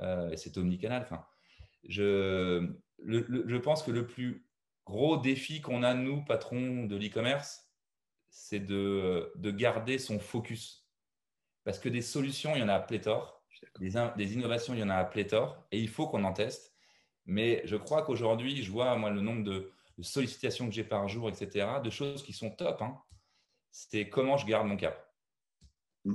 Euh, 0.00 0.30
et 0.30 0.36
c'est 0.36 0.56
omnicanal. 0.56 1.02
Enfin, 1.02 1.24
je, 1.88 2.68
je 3.04 3.56
pense 3.56 3.82
que 3.82 3.90
le 3.90 4.06
plus 4.06 4.46
gros 4.84 5.16
défi 5.16 5.60
qu'on 5.60 5.82
a, 5.82 5.94
nous, 5.94 6.24
patrons 6.24 6.84
de 6.84 6.96
l'e-commerce, 6.96 7.68
c'est 8.30 8.60
de, 8.60 9.32
de, 9.36 9.50
garder 9.50 9.98
son 9.98 10.18
focus. 10.18 10.88
Parce 11.64 11.78
que 11.78 11.88
des 11.88 12.02
solutions, 12.02 12.56
il 12.56 12.60
y 12.60 12.62
en 12.62 12.68
a 12.68 12.74
à 12.74 12.80
pléthore. 12.80 13.44
Des, 13.78 13.92
des 14.16 14.34
innovations, 14.34 14.74
il 14.74 14.80
y 14.80 14.82
en 14.82 14.88
a 14.88 14.96
à 14.96 15.04
pléthore. 15.04 15.64
Et 15.70 15.78
il 15.78 15.88
faut 15.88 16.08
qu'on 16.08 16.24
en 16.24 16.32
teste. 16.32 16.74
Mais 17.26 17.62
je 17.64 17.76
crois 17.76 18.02
qu'aujourd'hui, 18.02 18.62
je 18.62 18.72
vois 18.72 18.96
moi 18.96 19.10
le 19.10 19.20
nombre 19.20 19.44
de, 19.44 19.70
sollicitations 20.00 20.66
que 20.66 20.74
j'ai 20.74 20.82
par 20.82 21.06
jour, 21.06 21.28
etc., 21.28 21.66
de 21.84 21.90
choses 21.90 22.24
qui 22.24 22.32
sont 22.32 22.50
top. 22.50 22.82
Hein 22.82 22.98
c'est 23.72 24.08
comment 24.08 24.36
je 24.36 24.46
garde 24.46 24.68
mon 24.68 24.76
cap. 24.76 25.12
Mm. 26.04 26.14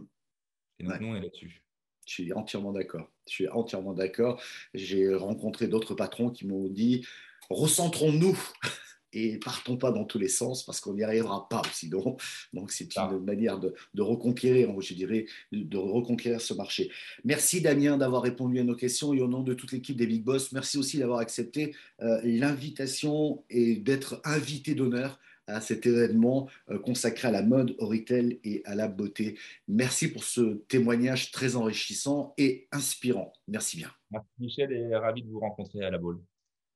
Et 0.80 0.84
donc, 0.84 1.02
nous, 1.02 1.08
on 1.08 1.16
est 1.16 1.22
là-dessus. 1.22 1.64
Je 2.06 2.14
suis 2.14 2.34
entièrement 2.34 2.72
d'accord. 2.72 3.12
Je 3.28 3.34
suis 3.34 3.50
entièrement 3.50 3.94
d'accord. 3.94 4.42
J'ai 4.74 5.14
rencontré 5.14 5.68
d'autres 5.68 5.96
patrons 5.96 6.30
qui 6.30 6.48
m'ont 6.48 6.70
dit 6.70 7.06
recentrons-nous 7.50 8.38
et 9.14 9.40
partons 9.40 9.78
pas 9.78 9.92
dans 9.92 10.06
tous 10.06 10.20
les 10.20 10.28
sens 10.28 10.64
parce 10.64 10.80
qu'on 10.80 10.94
n'y 10.94 11.04
arrivera 11.04 11.50
pas 11.50 11.64
sinon. 11.74 12.16
Donc, 12.54 12.72
c'est 12.72 12.96
une 12.96 13.02
ah. 13.02 13.12
manière 13.26 13.60
de, 13.60 13.74
reconquérir, 13.98 14.80
je 14.80 14.94
dirais, 14.94 15.26
de 15.52 15.78
reconquérir 15.78 16.40
ce 16.40 16.54
marché. 16.54 16.92
Merci 17.26 17.60
Damien 17.60 17.98
d'avoir 17.98 18.22
répondu 18.22 18.60
à 18.60 18.64
nos 18.64 18.76
questions 18.76 19.14
et 19.14 19.20
au 19.20 19.28
nom 19.28 19.42
de 19.42 19.54
toute 19.54 19.72
l'équipe 19.72 19.98
des 19.98 20.08
Big 20.08 20.24
Boss, 20.24 20.52
merci 20.52 20.78
aussi 20.78 21.00
d'avoir 21.00 21.20
accepté 21.20 21.76
euh, 22.02 22.22
l'invitation 22.24 23.44
et 23.50 23.78
d'être 23.78 24.22
invité 24.24 24.76
d'honneur 24.76 25.20
à 25.48 25.62
cet 25.62 25.86
événement 25.86 26.50
euh, 26.70 26.80
consacré 26.80 27.28
à 27.28 27.32
la 27.32 27.42
mode, 27.42 27.76
au 27.80 27.88
retail 27.88 28.40
et 28.44 28.62
à 28.66 28.76
la 28.76 28.88
beauté. 28.88 29.38
Merci 29.68 30.12
pour 30.12 30.24
ce 30.24 30.64
témoignage 30.68 31.32
très 31.32 31.56
enrichissant 31.56 32.34
et 32.38 32.68
inspirant. 32.72 33.34
Merci 33.48 33.78
bien. 33.78 33.92
Merci 34.12 34.28
Michel 34.40 34.72
et 34.72 34.96
ravi 34.96 35.24
de 35.24 35.30
vous 35.30 35.40
rencontrer 35.40 35.84
à 35.84 35.90
la 35.90 35.98
Baule. 35.98 36.22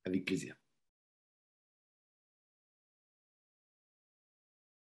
Avec 0.05 0.25
plaisir. 0.25 0.60